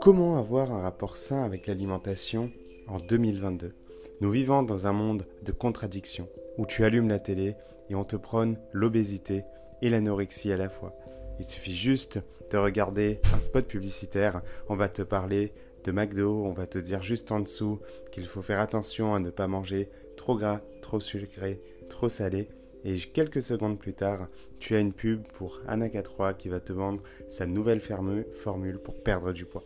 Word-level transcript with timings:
Comment 0.00 0.38
avoir 0.38 0.72
un 0.72 0.82
rapport 0.82 1.16
sain 1.16 1.42
avec 1.42 1.66
l'alimentation 1.66 2.50
en 2.88 2.98
2022 2.98 3.72
Nous 4.20 4.30
vivons 4.30 4.62
dans 4.62 4.86
un 4.86 4.92
monde 4.92 5.26
de 5.42 5.52
contradictions, 5.52 6.28
où 6.58 6.66
tu 6.66 6.84
allumes 6.84 7.08
la 7.08 7.18
télé 7.18 7.56
et 7.90 7.94
on 7.94 8.04
te 8.04 8.16
prône 8.16 8.58
l'obésité 8.72 9.44
et 9.82 9.90
l'anorexie 9.90 10.52
à 10.52 10.56
la 10.56 10.68
fois. 10.68 10.96
Il 11.38 11.44
suffit 11.44 11.74
juste 11.74 12.20
de 12.50 12.58
regarder 12.58 13.20
un 13.34 13.40
spot 13.40 13.66
publicitaire, 13.66 14.42
on 14.68 14.76
va 14.76 14.88
te 14.88 15.02
parler 15.02 15.52
de 15.84 15.92
McDo, 15.92 16.44
on 16.44 16.52
va 16.52 16.66
te 16.66 16.78
dire 16.78 17.02
juste 17.02 17.32
en 17.32 17.40
dessous 17.40 17.80
qu'il 18.12 18.26
faut 18.26 18.42
faire 18.42 18.60
attention 18.60 19.14
à 19.14 19.20
ne 19.20 19.30
pas 19.30 19.46
manger 19.46 19.88
trop 20.16 20.36
gras, 20.36 20.60
trop 20.82 21.00
sucré, 21.00 21.60
trop 21.88 22.08
salé. 22.08 22.48
Et 22.88 22.98
quelques 23.00 23.42
secondes 23.42 23.80
plus 23.80 23.94
tard, 23.94 24.28
tu 24.60 24.76
as 24.76 24.78
une 24.78 24.92
pub 24.92 25.20
pour 25.36 25.60
Anaka 25.66 26.02
3 26.02 26.34
qui 26.34 26.48
va 26.48 26.60
te 26.60 26.72
vendre 26.72 27.02
sa 27.28 27.44
nouvelle 27.44 27.80
formule 27.80 28.78
pour 28.78 29.02
perdre 29.02 29.32
du 29.32 29.44
poids. 29.44 29.64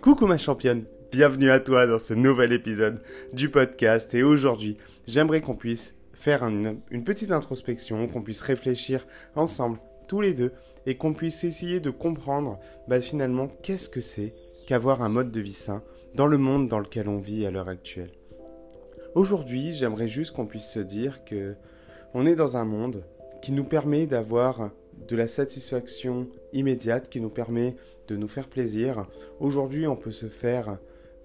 Coucou 0.00 0.26
ma 0.26 0.38
championne, 0.38 0.84
bienvenue 1.12 1.50
à 1.50 1.60
toi 1.60 1.86
dans 1.86 1.98
ce 1.98 2.14
nouvel 2.14 2.54
épisode 2.54 3.02
du 3.34 3.50
podcast 3.50 4.14
et 4.14 4.22
aujourd'hui 4.22 4.78
j'aimerais 5.06 5.42
qu'on 5.42 5.56
puisse 5.56 5.94
faire 6.14 6.42
une, 6.42 6.80
petite 7.04 7.32
introspection, 7.32 8.08
qu'on 8.08 8.22
puisse 8.22 8.40
réfléchir 8.40 9.06
ensemble 9.36 9.78
tous 10.06 10.22
les 10.22 10.32
deux 10.32 10.52
et 10.86 10.96
qu'on 10.96 11.12
puisse 11.12 11.44
essayer 11.44 11.80
de 11.80 11.90
comprendre 11.90 12.58
bah, 12.88 12.98
finalement 12.98 13.48
qu'est-ce 13.62 13.90
que 13.90 14.00
c'est 14.00 14.32
qu'avoir 14.66 15.02
un 15.02 15.10
mode 15.10 15.30
de 15.30 15.40
vie 15.40 15.52
sain 15.52 15.82
dans 16.14 16.26
le 16.26 16.38
monde 16.38 16.66
dans 16.66 16.80
lequel 16.80 17.10
on 17.10 17.18
vit 17.18 17.44
à 17.44 17.50
l'heure 17.50 17.68
actuelle. 17.68 18.12
Aujourd'hui 19.14 19.74
j'aimerais 19.74 20.08
juste 20.08 20.34
qu'on 20.34 20.46
puisse 20.46 20.70
se 20.70 20.80
dire 20.80 21.26
que 21.26 21.54
on 22.14 22.26
est 22.26 22.34
dans 22.34 22.56
un 22.56 22.64
monde 22.64 23.04
qui 23.42 23.52
nous 23.52 23.64
permet 23.64 24.06
d'avoir 24.06 24.70
de 25.06 25.16
la 25.16 25.28
satisfaction 25.28 26.28
immédiate 26.52 27.08
qui 27.08 27.20
nous 27.20 27.30
permet 27.30 27.76
de 28.08 28.16
nous 28.16 28.28
faire 28.28 28.48
plaisir. 28.48 29.06
Aujourd'hui, 29.40 29.86
on 29.86 29.96
peut 29.96 30.10
se 30.10 30.26
faire 30.26 30.78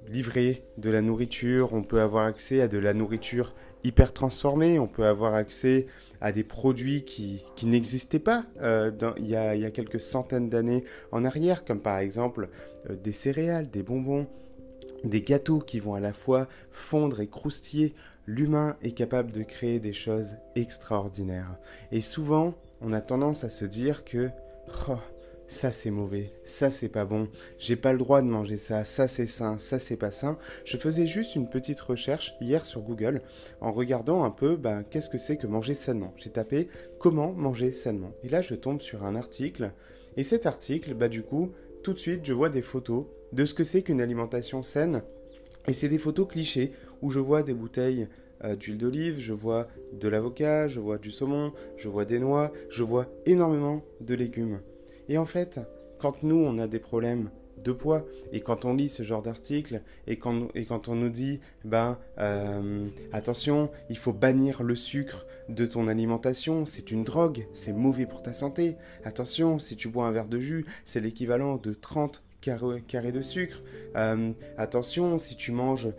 livrer 0.07 0.65
de 0.77 0.89
la 0.89 1.01
nourriture, 1.01 1.73
on 1.73 1.83
peut 1.83 2.01
avoir 2.01 2.25
accès 2.25 2.61
à 2.61 2.67
de 2.67 2.77
la 2.77 2.93
nourriture 2.93 3.53
hyper 3.83 4.13
transformée, 4.13 4.79
on 4.79 4.87
peut 4.87 5.05
avoir 5.05 5.33
accès 5.33 5.87
à 6.21 6.31
des 6.31 6.43
produits 6.43 7.03
qui, 7.03 7.43
n'existaient 7.63 8.19
pas 8.19 8.45
euh, 8.61 8.91
il, 9.17 9.27
y 9.27 9.35
a, 9.35 9.71
quelques 9.71 9.99
centaines 9.99 10.49
d'années 10.49 10.83
en 11.11 11.25
arrière, 11.25 11.65
comme 11.65 11.79
par 11.79 11.97
exemple 11.99 12.49
euh, 12.89 12.95
des 12.95 13.11
céréales, 13.11 13.69
des 13.69 13.83
bonbons, 13.83 14.27
des 15.03 15.21
gâteaux 15.21 15.59
qui 15.59 15.79
vont 15.79 15.95
à 15.95 15.99
la 15.99 16.13
fois 16.13 16.47
fondre 16.71 17.19
et 17.19 17.27
croustiller. 17.27 17.93
L'humain 18.25 18.77
est 18.81 18.91
capable 18.91 19.31
de 19.31 19.43
créer 19.43 19.79
des 19.79 19.93
choses 19.93 20.35
extraordinaires. 20.55 21.57
Et 21.91 22.01
souvent, 22.01 22.53
on 22.81 22.93
a 22.93 23.01
tendance 23.01 23.43
à 23.43 23.49
se 23.49 23.65
dire 23.65 24.05
que 24.05 24.29
oh, 24.87 24.97
ça 25.47 25.71
c'est 25.71 25.91
mauvais, 25.91 26.33
ça 26.45 26.71
c'est 26.71 26.89
pas 26.89 27.05
bon, 27.05 27.27
j'ai 27.59 27.75
pas 27.75 27.91
le 27.91 27.99
droit 27.99 28.21
de 28.21 28.27
manger 28.27 28.57
ça, 28.57 28.85
ça 28.85 29.07
c'est 29.07 29.27
sain, 29.27 29.57
ça 29.57 29.79
c'est 29.79 29.97
pas 29.97 30.11
sain. 30.11 30.37
Je 30.65 30.77
faisais 30.77 31.05
juste 31.05 31.35
une 31.35 31.49
petite 31.49 31.79
recherche 31.79 32.35
hier 32.41 32.65
sur 32.65 32.81
Google 32.81 33.21
en 33.61 33.71
regardant 33.71 34.23
un 34.23 34.31
peu 34.31 34.55
bah, 34.55 34.83
qu'est-ce 34.83 35.09
que 35.09 35.17
c'est 35.17 35.37
que 35.37 35.47
manger 35.47 35.73
sainement. 35.73 36.13
J'ai 36.17 36.31
tapé 36.31 36.67
comment 36.99 37.33
manger 37.33 37.71
sainement. 37.71 38.13
Et 38.23 38.29
là 38.29 38.41
je 38.41 38.55
tombe 38.55 38.81
sur 38.81 39.03
un 39.03 39.15
article 39.15 39.71
et 40.15 40.23
cet 40.23 40.45
article, 40.45 40.93
bah 40.93 41.09
du 41.09 41.23
coup, 41.23 41.51
tout 41.81 41.93
de 41.93 41.99
suite 41.99 42.25
je 42.25 42.33
vois 42.33 42.49
des 42.49 42.61
photos 42.61 43.05
de 43.31 43.45
ce 43.45 43.53
que 43.53 43.63
c'est 43.63 43.81
qu'une 43.81 44.01
alimentation 44.01 44.63
saine. 44.63 45.03
Et 45.67 45.73
c'est 45.73 45.89
des 45.89 45.97
photos 45.97 46.27
clichés 46.27 46.73
où 47.01 47.09
je 47.09 47.19
vois 47.19 47.43
des 47.43 47.53
bouteilles 47.53 48.07
euh, 48.43 48.55
d'huile 48.55 48.77
d'olive, 48.77 49.19
je 49.19 49.33
vois 49.33 49.67
de 49.93 50.07
l'avocat, 50.07 50.67
je 50.67 50.79
vois 50.79 50.97
du 50.97 51.11
saumon, 51.11 51.53
je 51.77 51.87
vois 51.87 52.05
des 52.05 52.19
noix, 52.19 52.51
je 52.69 52.83
vois 52.83 53.07
énormément 53.25 53.83
de 54.01 54.15
légumes. 54.15 54.59
Et 55.07 55.17
en 55.17 55.25
fait, 55.25 55.59
quand 55.99 56.23
nous, 56.23 56.35
on 56.35 56.59
a 56.59 56.67
des 56.67 56.79
problèmes 56.79 57.29
de 57.63 57.71
poids, 57.71 58.05
et 58.33 58.41
quand 58.41 58.65
on 58.65 58.73
lit 58.73 58.89
ce 58.89 59.03
genre 59.03 59.21
d'article, 59.21 59.81
et 60.07 60.17
quand, 60.17 60.87
on 60.87 60.95
nous 60.95 61.09
dit, 61.09 61.39
ben, 61.63 61.97
euh, 62.17 62.87
attention, 63.13 63.69
il 63.89 63.97
faut 63.97 64.11
bannir 64.11 64.63
le 64.63 64.75
sucre 64.75 65.25
de 65.47 65.65
ton 65.65 65.87
alimentation, 65.87 66.65
c'est 66.65 66.91
une 66.91 67.05
drogue, 67.05 67.47
c'est 67.53 67.71
mauvais 67.71 68.05
pour 68.05 68.21
ta 68.21 68.33
santé. 68.33 68.75
Attention, 69.05 69.59
si 69.59 69.77
tu 69.77 69.87
bois 69.87 70.07
un 70.07 70.11
verre 70.11 70.27
de 70.27 70.39
jus, 70.39 70.65
c'est 70.85 70.99
l'équivalent 70.99 71.55
de 71.55 71.73
30 71.73 72.21
carrés 72.43 73.11
de 73.11 73.21
sucre. 73.21 73.63
Euh, 73.95 74.33
attention, 74.57 75.17
si 75.17 75.35
tu 75.35 75.51
manges 75.51 75.89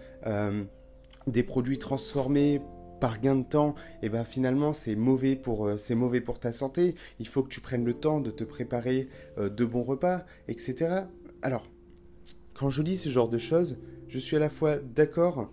des 1.27 1.43
produits 1.43 1.79
transformés 1.79 2.61
par 3.01 3.21
gain 3.21 3.37
de 3.37 3.45
temps, 3.45 3.75
et 4.03 4.07
eh 4.07 4.09
ben 4.09 4.25
finalement 4.25 4.73
c'est 4.73 4.95
mauvais 4.95 5.37
pour 5.37 5.67
euh, 5.67 5.77
c'est 5.77 5.95
mauvais 5.95 6.21
pour 6.21 6.39
ta 6.39 6.53
santé. 6.53 6.95
Il 7.19 7.29
faut 7.29 7.43
que 7.43 7.49
tu 7.49 7.61
prennes 7.61 7.85
le 7.85 7.95
temps 7.95 8.21
de 8.21 8.31
te 8.31 8.45
préparer 8.45 9.09
euh, 9.39 9.49
de 9.49 9.65
bons 9.65 9.83
repas, 9.83 10.25
etc. 10.49 11.03
Alors, 11.43 11.67
quand 12.55 12.71
je 12.71 12.83
lis 12.83 12.97
ce 12.97 13.09
genre 13.09 13.29
de 13.29 13.39
choses, 13.39 13.79
je 14.09 14.19
suis 14.19 14.37
à 14.37 14.39
la 14.39 14.49
fois 14.49 14.79
d'accord 14.79 15.51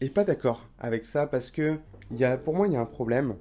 et 0.00 0.10
pas 0.10 0.24
d'accord 0.24 0.68
avec 0.78 1.04
ça 1.04 1.26
parce 1.26 1.50
que 1.50 1.78
y 2.12 2.24
a, 2.24 2.36
pour 2.38 2.54
moi 2.54 2.66
il 2.66 2.72
y 2.72 2.76
a 2.76 2.80
un 2.80 2.86
problème. 2.86 3.36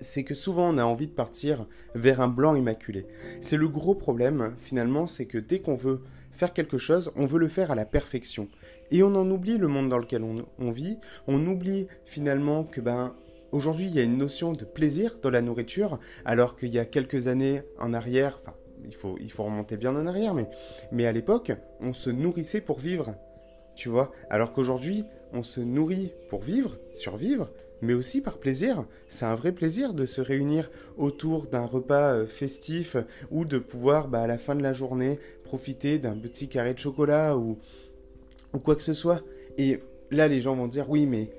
C'est 0.00 0.24
que 0.24 0.34
souvent 0.34 0.72
on 0.72 0.78
a 0.78 0.84
envie 0.84 1.06
de 1.06 1.12
partir 1.12 1.66
vers 1.94 2.20
un 2.20 2.28
blanc 2.28 2.54
immaculé. 2.54 3.06
C'est 3.40 3.56
le 3.56 3.68
gros 3.68 3.94
problème 3.94 4.54
finalement, 4.58 5.06
c'est 5.06 5.26
que 5.26 5.38
dès 5.38 5.60
qu'on 5.60 5.76
veut 5.76 6.02
faire 6.32 6.52
quelque 6.52 6.78
chose, 6.78 7.10
on 7.16 7.26
veut 7.26 7.38
le 7.38 7.48
faire 7.48 7.70
à 7.70 7.74
la 7.74 7.86
perfection. 7.86 8.48
Et 8.90 9.02
on 9.02 9.14
en 9.14 9.30
oublie 9.30 9.58
le 9.58 9.68
monde 9.68 9.88
dans 9.88 9.98
lequel 9.98 10.22
on, 10.22 10.70
vit, 10.70 10.98
on 11.26 11.44
oublie 11.46 11.88
finalement 12.04 12.64
que 12.64 12.80
ben 12.80 13.14
aujourd'hui 13.52 13.86
il 13.86 13.94
y 13.94 13.98
a 13.98 14.02
une 14.02 14.18
notion 14.18 14.52
de 14.52 14.64
plaisir 14.64 15.18
dans 15.22 15.30
la 15.30 15.40
nourriture, 15.40 15.98
alors 16.24 16.56
qu'il 16.56 16.72
y 16.72 16.78
a 16.78 16.84
quelques 16.84 17.26
années 17.26 17.62
en 17.78 17.94
arrière, 17.94 18.38
enfin 18.42 18.54
il 18.84 18.94
faut, 18.94 19.16
il 19.20 19.32
faut 19.32 19.44
remonter 19.44 19.76
bien 19.76 19.96
en 19.96 20.06
arrière, 20.06 20.34
mais, 20.34 20.48
mais 20.92 21.06
à 21.06 21.12
l'époque, 21.12 21.52
on 21.80 21.92
se 21.92 22.10
nourrissait 22.10 22.60
pour 22.60 22.78
vivre, 22.78 23.14
tu 23.74 23.88
vois, 23.88 24.12
alors 24.30 24.52
qu'aujourd'hui, 24.52 25.04
on 25.32 25.42
se 25.42 25.60
nourrit 25.60 26.12
pour 26.28 26.42
vivre, 26.42 26.76
survivre, 26.94 27.50
mais 27.82 27.94
aussi 27.94 28.20
par 28.20 28.38
plaisir. 28.38 28.86
C'est 29.08 29.24
un 29.24 29.34
vrai 29.34 29.52
plaisir 29.52 29.94
de 29.94 30.06
se 30.06 30.20
réunir 30.20 30.70
autour 30.96 31.46
d'un 31.46 31.64
repas 31.64 32.14
euh, 32.14 32.26
festif 32.26 32.96
ou 33.30 33.44
de 33.44 33.58
pouvoir, 33.58 34.08
bah, 34.08 34.22
à 34.22 34.26
la 34.26 34.38
fin 34.38 34.54
de 34.54 34.62
la 34.62 34.72
journée, 34.72 35.18
profiter 35.44 35.98
d'un 35.98 36.16
petit 36.16 36.48
carré 36.48 36.74
de 36.74 36.78
chocolat 36.78 37.36
ou, 37.36 37.58
ou 38.52 38.58
quoi 38.58 38.76
que 38.76 38.82
ce 38.82 38.94
soit. 38.94 39.22
Et 39.58 39.80
là, 40.10 40.28
les 40.28 40.40
gens 40.40 40.56
vont 40.56 40.68
dire, 40.68 40.90
oui, 40.90 41.06
mais 41.06 41.30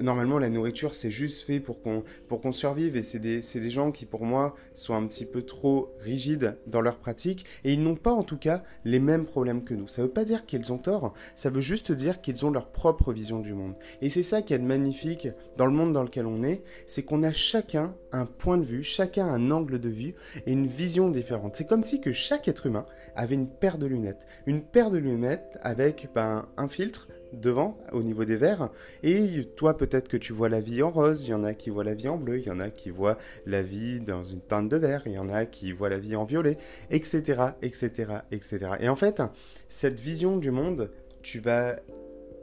normalement, 0.00 0.38
la 0.38 0.48
nourriture, 0.48 0.94
c'est 0.94 1.10
juste 1.10 1.42
fait 1.44 1.60
pour 1.60 1.82
qu'on 1.82 2.04
pour 2.28 2.40
qu'on 2.40 2.52
survive. 2.52 2.96
Et 2.96 3.02
c'est 3.02 3.18
des, 3.18 3.40
des, 3.40 3.70
gens 3.70 3.92
qui, 3.92 4.06
pour 4.06 4.24
moi, 4.24 4.54
sont 4.74 4.94
un 4.94 5.06
petit 5.06 5.24
peu 5.24 5.42
trop 5.42 5.94
rigides 6.00 6.56
dans 6.66 6.80
leur 6.80 6.96
pratique. 6.96 7.44
Et 7.64 7.72
ils 7.72 7.82
n'ont 7.82 7.96
pas, 7.96 8.12
en 8.12 8.22
tout 8.22 8.38
cas, 8.38 8.62
les 8.84 9.00
mêmes 9.00 9.26
problèmes 9.26 9.64
que 9.64 9.74
nous. 9.74 9.88
Ça 9.88 10.02
veut 10.02 10.08
pas 10.08 10.24
dire 10.24 10.46
qu'ils 10.46 10.72
ont 10.72 10.78
tort. 10.78 11.14
Ça 11.36 11.50
veut 11.50 11.60
juste 11.60 11.92
dire 11.92 12.20
qu'ils 12.20 12.44
ont 12.46 12.50
leur 12.50 12.70
propre 12.70 13.12
vision 13.12 13.40
du 13.40 13.54
monde. 13.54 13.74
Et 14.00 14.10
c'est 14.10 14.22
ça 14.22 14.42
qui 14.42 14.54
est 14.54 14.58
magnifique 14.58 15.28
dans 15.56 15.66
le 15.66 15.72
monde 15.72 15.92
dans 15.92 16.02
lequel 16.02 16.26
on 16.26 16.42
est. 16.42 16.62
C'est 16.86 17.02
qu'on 17.02 17.22
a 17.22 17.32
chacun 17.32 17.94
un 18.12 18.26
point 18.26 18.58
de 18.58 18.64
vue, 18.64 18.82
chacun 18.82 19.26
un 19.26 19.50
angle 19.50 19.78
de 19.78 19.88
vue 19.88 20.14
et 20.46 20.52
une 20.52 20.66
vision 20.66 21.10
différente. 21.10 21.56
C'est 21.56 21.66
comme 21.66 21.84
si 21.84 22.00
que 22.00 22.12
chaque 22.12 22.48
être 22.48 22.66
humain 22.66 22.86
avait 23.16 23.34
une 23.34 23.48
paire 23.48 23.78
de 23.78 23.86
lunettes. 23.86 24.26
Une 24.46 24.62
paire 24.62 24.90
de 24.90 24.98
lunettes 24.98 25.58
avec 25.62 26.08
ben, 26.14 26.46
un 26.56 26.68
filtre 26.68 27.08
devant, 27.32 27.78
au 27.92 28.02
niveau 28.02 28.24
des 28.24 28.36
verres. 28.36 28.70
Et 29.02 29.44
toi, 29.56 29.76
peut-être 29.76 30.08
que 30.08 30.16
tu 30.16 30.32
vois 30.32 30.48
la 30.48 30.60
vie 30.60 30.82
en 30.82 30.90
rose, 30.90 31.26
il 31.26 31.30
y 31.30 31.34
en 31.34 31.44
a 31.44 31.54
qui 31.54 31.70
voient 31.70 31.84
la 31.84 31.94
vie 31.94 32.08
en 32.08 32.16
bleu, 32.16 32.38
il 32.38 32.46
y 32.46 32.50
en 32.50 32.60
a 32.60 32.70
qui 32.70 32.90
voient 32.90 33.18
la 33.46 33.62
vie 33.62 34.00
dans 34.00 34.24
une 34.24 34.40
teinte 34.40 34.68
de 34.68 34.76
vert, 34.76 35.02
il 35.06 35.12
y 35.12 35.18
en 35.18 35.28
a 35.28 35.46
qui 35.46 35.72
voient 35.72 35.88
la 35.88 35.98
vie 35.98 36.16
en 36.16 36.24
violet, 36.24 36.58
etc., 36.90 37.42
etc., 37.62 37.90
etc. 38.30 38.58
Et 38.80 38.88
en 38.88 38.96
fait, 38.96 39.22
cette 39.68 39.98
vision 39.98 40.36
du 40.36 40.50
monde, 40.50 40.90
tu 41.22 41.40
vas 41.40 41.76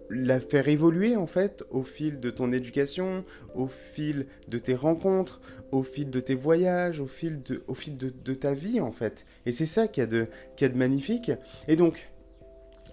la 0.10 0.40
faire 0.40 0.68
évoluer 0.68 1.16
en 1.16 1.28
fait 1.28 1.64
au 1.70 1.84
fil 1.84 2.20
de 2.20 2.30
ton 2.32 2.52
éducation, 2.52 3.24
au 3.54 3.68
fil 3.68 4.26
de 4.48 4.58
tes 4.58 4.76
rencontres, 4.76 5.40
au 5.72 5.84
fil 5.84 6.10
de 6.10 6.20
tes 6.20 6.36
voyages, 6.36 7.00
au 7.00 7.08
fil 7.08 7.42
de, 7.44 7.64
au 7.68 7.76
fil 7.76 7.96
de, 7.98 8.34
ta 8.34 8.54
vie 8.54 8.82
en 8.82 8.92
fait. 8.92 9.26
Et 9.46 9.52
c'est 9.52 9.66
ça 9.66 9.88
qui 9.88 10.02
a 10.02 10.08
de, 10.08 10.28
qui 10.56 10.66
a 10.66 10.70
de 10.70 10.78
magnifique. 10.78 11.32
Et 11.68 11.76
donc, 11.76 12.10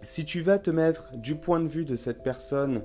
si 0.02 0.24
tu 0.24 0.40
vas 0.40 0.58
te 0.58 0.70
mettre 0.70 1.10
du 1.16 1.36
point 1.36 1.60
de 1.60 1.68
vue 1.68 1.84
de 1.84 1.96
cette 1.96 2.22
personne 2.22 2.82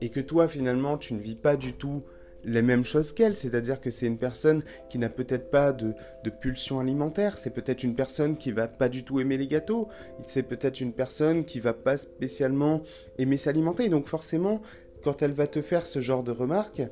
et 0.00 0.10
que 0.10 0.20
toi 0.20 0.48
finalement 0.48 0.98
tu 0.98 1.14
ne 1.14 1.20
vis 1.20 1.36
pas 1.36 1.56
du 1.56 1.74
tout 1.74 2.02
les 2.44 2.62
mêmes 2.62 2.84
choses 2.84 3.12
qu'elle, 3.12 3.36
c'est-à-dire 3.36 3.80
que 3.80 3.90
c'est 3.90 4.06
une 4.06 4.18
personne 4.18 4.62
qui 4.88 4.98
n'a 4.98 5.08
peut-être 5.08 5.50
pas 5.50 5.72
de, 5.72 5.94
pulsion 6.40 6.80
alimentaire, 6.80 7.38
c'est 7.38 7.50
peut-être 7.50 7.82
une 7.82 7.94
personne 7.94 8.36
qui 8.36 8.52
va 8.52 8.68
pas 8.68 8.88
du 8.88 9.04
tout 9.04 9.20
aimer 9.20 9.36
les 9.36 9.46
gâteaux, 9.46 9.88
c'est 10.26 10.42
peut-être 10.42 10.80
une 10.80 10.92
personne 10.92 11.44
qui 11.44 11.60
va 11.60 11.74
pas 11.74 11.96
spécialement 11.96 12.82
aimer 13.18 13.36
s'alimenter. 13.36 13.88
Donc 13.88 14.06
forcément, 14.06 14.62
quand 15.02 15.22
elle 15.22 15.32
va 15.32 15.46
te 15.46 15.60
faire 15.60 15.86
ce 15.86 16.00
genre 16.00 16.22
de 16.22 16.30
remarques, 16.30 16.82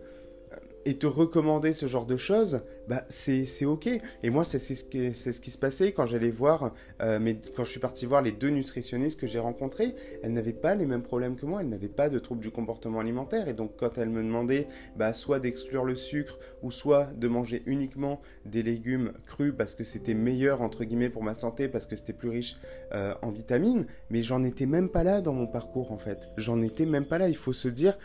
et 0.88 0.96
te 0.96 1.06
recommander 1.06 1.74
ce 1.74 1.84
genre 1.84 2.06
de 2.06 2.16
choses, 2.16 2.62
bah 2.88 3.04
c'est 3.10 3.66
ok. 3.66 3.90
Et 4.22 4.30
moi, 4.30 4.42
c'est 4.42 4.58
ce, 4.58 4.82
qui, 4.84 5.12
ce 5.12 5.38
qui 5.38 5.50
se 5.50 5.58
passait 5.58 5.92
quand 5.92 6.06
j'allais 6.06 6.30
voir, 6.30 6.72
euh, 7.02 7.18
mais 7.20 7.38
quand 7.54 7.62
je 7.62 7.70
suis 7.70 7.78
parti 7.78 8.06
voir 8.06 8.22
les 8.22 8.32
deux 8.32 8.48
nutritionnistes 8.48 9.20
que 9.20 9.26
j'ai 9.26 9.38
rencontrés, 9.38 9.94
elles 10.22 10.32
n'avaient 10.32 10.54
pas 10.54 10.74
les 10.74 10.86
mêmes 10.86 11.02
problèmes 11.02 11.36
que 11.36 11.44
moi, 11.44 11.60
elles 11.60 11.68
n'avaient 11.68 11.88
pas 11.88 12.08
de 12.08 12.18
troubles 12.18 12.40
du 12.40 12.50
comportement 12.50 13.00
alimentaire. 13.00 13.48
Et 13.48 13.52
donc, 13.52 13.72
quand 13.76 13.98
elles 13.98 14.08
me 14.08 14.22
demandaient 14.22 14.66
bah, 14.96 15.12
soit 15.12 15.40
d'exclure 15.40 15.84
le 15.84 15.94
sucre, 15.94 16.38
ou 16.62 16.70
soit 16.70 17.10
de 17.14 17.28
manger 17.28 17.62
uniquement 17.66 18.22
des 18.46 18.62
légumes 18.62 19.12
crus 19.26 19.52
parce 19.54 19.74
que 19.74 19.84
c'était 19.84 20.14
meilleur, 20.14 20.62
entre 20.62 20.84
guillemets, 20.84 21.10
pour 21.10 21.22
ma 21.22 21.34
santé, 21.34 21.68
parce 21.68 21.86
que 21.86 21.96
c'était 21.96 22.14
plus 22.14 22.30
riche 22.30 22.56
euh, 22.92 23.12
en 23.20 23.30
vitamines, 23.30 23.84
mais 24.08 24.22
j'en 24.22 24.42
étais 24.42 24.64
même 24.64 24.88
pas 24.88 25.04
là 25.04 25.20
dans 25.20 25.34
mon 25.34 25.48
parcours, 25.48 25.92
en 25.92 25.98
fait. 25.98 26.30
J'en 26.38 26.62
étais 26.62 26.86
même 26.86 27.04
pas 27.04 27.18
là. 27.18 27.28
Il 27.28 27.36
faut 27.36 27.52
se 27.52 27.68
dire 27.68 27.98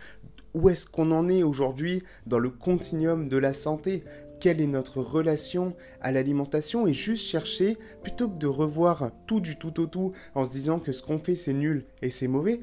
où 0.53 0.69
est-ce 0.69 0.88
qu'on 0.88 1.11
en 1.11 1.29
est 1.29 1.44
aujourd'hui 1.44 2.03
dans 2.27 2.39
le 2.39 2.50
continuum 2.50 3.27
de 3.27 3.38
la 3.38 3.53
santé? 3.53 4.03
Quelle 4.39 4.61
est 4.61 4.67
notre 4.67 5.01
relation 5.01 5.75
à 6.01 6.11
l'alimentation? 6.11 6.85
Et 6.88 6.94
juste 6.94 7.25
chercher, 7.25 7.77
plutôt 8.01 8.29
que 8.29 8.38
de 8.38 8.47
revoir 8.47 9.11
tout 9.25 9.39
du 9.39 9.57
tout 9.57 9.79
au 9.79 9.88
tout 9.88 10.11
en 10.35 10.45
se 10.45 10.51
disant 10.51 10.79
que 10.79 10.91
ce 10.91 11.01
qu'on 11.01 11.19
fait 11.19 11.35
c'est 11.35 11.53
nul 11.53 11.85
et 12.01 12.09
c'est 12.09 12.27
mauvais, 12.27 12.61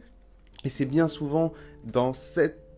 et 0.65 0.69
c'est 0.69 0.85
bien 0.85 1.09
souvent 1.09 1.53
dans 1.85 2.13
cette 2.13 2.70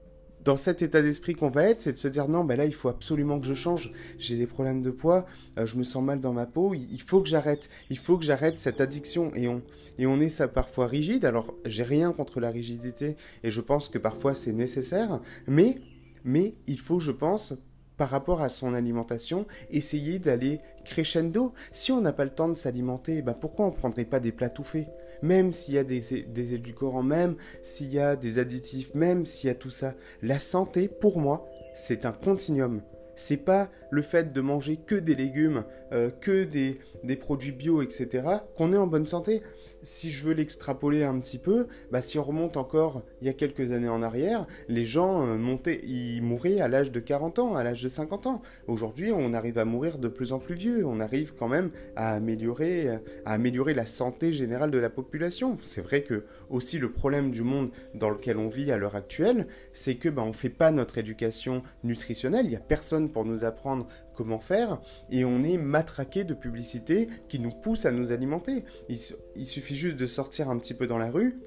dans 0.44 0.56
cet 0.56 0.82
état 0.82 1.02
d'esprit 1.02 1.34
qu'on 1.34 1.50
va 1.50 1.64
être, 1.64 1.82
c'est 1.82 1.92
de 1.92 1.98
se 1.98 2.08
dire 2.08 2.28
non, 2.28 2.44
ben 2.44 2.56
là, 2.56 2.64
il 2.64 2.74
faut 2.74 2.88
absolument 2.88 3.38
que 3.38 3.46
je 3.46 3.54
change. 3.54 3.92
J'ai 4.18 4.36
des 4.36 4.46
problèmes 4.46 4.82
de 4.82 4.90
poids, 4.90 5.26
euh, 5.58 5.66
je 5.66 5.76
me 5.76 5.84
sens 5.84 6.02
mal 6.02 6.20
dans 6.20 6.32
ma 6.32 6.46
peau, 6.46 6.74
il, 6.74 7.00
faut 7.00 7.20
que 7.20 7.28
j'arrête. 7.28 7.68
Il 7.90 7.98
faut 7.98 8.18
que 8.18 8.24
j'arrête 8.24 8.58
cette 8.58 8.80
addiction. 8.80 9.32
Et 9.34 9.48
on, 9.48 9.62
et 9.98 10.06
on 10.06 10.20
est 10.20 10.28
ça 10.28 10.48
parfois 10.48 10.86
rigide. 10.86 11.24
Alors, 11.24 11.54
j'ai 11.64 11.82
rien 11.82 12.12
contre 12.12 12.40
la 12.40 12.50
rigidité 12.50 13.16
et 13.42 13.50
je 13.50 13.60
pense 13.60 13.88
que 13.88 13.98
parfois 13.98 14.34
c'est 14.34 14.52
nécessaire. 14.52 15.20
Mais, 15.46 15.78
mais 16.24 16.54
il 16.66 16.78
faut, 16.78 17.00
je 17.00 17.12
pense, 17.12 17.54
par 17.96 18.10
rapport 18.10 18.42
à 18.42 18.48
son 18.48 18.74
alimentation, 18.74 19.46
essayer 19.70 20.18
d'aller 20.18 20.60
crescendo. 20.84 21.52
Si 21.70 21.92
on 21.92 22.00
n'a 22.00 22.12
pas 22.12 22.24
le 22.24 22.34
temps 22.34 22.48
de 22.48 22.54
s'alimenter, 22.54 23.22
ben 23.22 23.34
pourquoi 23.34 23.66
on 23.66 23.70
prendrait 23.70 24.04
pas 24.04 24.18
des 24.20 24.32
plats 24.32 24.48
tout 24.48 24.64
faits? 24.64 24.88
Même 25.22 25.52
s'il 25.52 25.74
y 25.74 25.78
a 25.78 25.84
des, 25.84 26.24
des 26.26 26.54
édulcorants, 26.54 27.02
même 27.02 27.36
s'il 27.62 27.92
y 27.92 27.98
a 27.98 28.16
des 28.16 28.38
additifs, 28.38 28.94
même 28.94 29.24
s'il 29.26 29.48
y 29.48 29.50
a 29.50 29.54
tout 29.54 29.70
ça. 29.70 29.94
La 30.20 30.38
santé, 30.38 30.88
pour 30.88 31.18
moi, 31.18 31.46
c'est 31.74 32.04
un 32.04 32.12
continuum 32.12 32.82
c'est 33.16 33.36
pas 33.36 33.70
le 33.90 34.02
fait 34.02 34.32
de 34.32 34.40
manger 34.40 34.76
que 34.76 34.94
des 34.94 35.14
légumes, 35.14 35.64
euh, 35.92 36.10
que 36.10 36.44
des, 36.44 36.78
produits 37.16 37.52
bio, 37.52 37.82
etc., 37.82 38.28
qu'on 38.56 38.72
est 38.72 38.76
en 38.76 38.86
bonne 38.86 39.06
santé. 39.06 39.42
Si 39.82 40.10
je 40.10 40.24
veux 40.24 40.32
l'extrapoler 40.32 41.02
un 41.02 41.18
petit 41.18 41.38
peu, 41.38 41.66
bah, 41.90 42.02
si 42.02 42.18
on 42.18 42.22
remonte 42.22 42.56
encore 42.56 43.02
il 43.20 43.26
y 43.26 43.30
a 43.30 43.32
quelques 43.32 43.72
années 43.72 43.88
en 43.88 44.02
arrière, 44.02 44.46
les 44.68 44.84
gens 44.84 45.26
euh, 45.26 45.36
montaient, 45.36 45.80
ils 45.84 46.22
mouraient 46.22 46.60
à 46.60 46.68
l'âge 46.68 46.92
de 46.92 47.00
40 47.00 47.38
ans, 47.38 47.56
à 47.56 47.64
l'âge 47.64 47.82
de 47.82 47.88
50 47.88 48.26
ans. 48.26 48.42
Aujourd'hui, 48.66 49.12
on 49.12 49.32
arrive 49.32 49.58
à 49.58 49.64
mourir 49.64 49.98
de 49.98 50.08
plus 50.08 50.32
en 50.32 50.38
plus 50.38 50.54
vieux. 50.54 50.86
On 50.86 51.00
arrive 51.00 51.34
quand 51.34 51.48
même 51.48 51.70
à 51.96 52.12
améliorer, 52.12 52.88
à 53.24 53.32
améliorer 53.32 53.74
la 53.74 53.86
santé 53.86 54.32
générale 54.32 54.70
de 54.70 54.78
la 54.78 54.90
population. 54.90 55.58
C'est 55.62 55.82
vrai 55.82 56.02
que 56.02 56.24
aussi 56.50 56.78
le 56.78 56.90
problème 56.90 57.30
du 57.30 57.42
monde 57.42 57.70
dans 57.94 58.10
lequel 58.10 58.36
on 58.38 58.48
vit 58.48 58.70
à 58.70 58.76
l'heure 58.76 58.96
actuelle, 58.96 59.46
c'est 59.72 59.96
que 59.96 60.08
bah, 60.08 60.22
on 60.22 60.32
fait 60.32 60.48
pas 60.48 60.70
notre 60.70 60.98
éducation 60.98 61.62
nutritionnelle. 61.84 62.46
Il 62.46 62.52
y 62.52 62.56
a 62.56 62.60
personne 62.60 63.10
pour 63.10 63.24
nous 63.24 63.44
apprendre 63.44 63.86
comment 64.14 64.40
faire 64.40 64.80
et 65.10 65.24
on 65.24 65.42
est 65.42 65.58
matraqué 65.58 66.24
de 66.24 66.34
publicités 66.34 67.08
qui 67.28 67.38
nous 67.38 67.50
poussent 67.50 67.86
à 67.86 67.92
nous 67.92 68.12
alimenter. 68.12 68.64
Il, 68.88 69.46
suffit 69.46 69.74
juste 69.74 69.96
de 69.96 70.06
sortir 70.06 70.50
un 70.50 70.58
petit 70.58 70.74
peu 70.74 70.86
dans 70.86 70.98
la 70.98 71.10
rue 71.10 71.38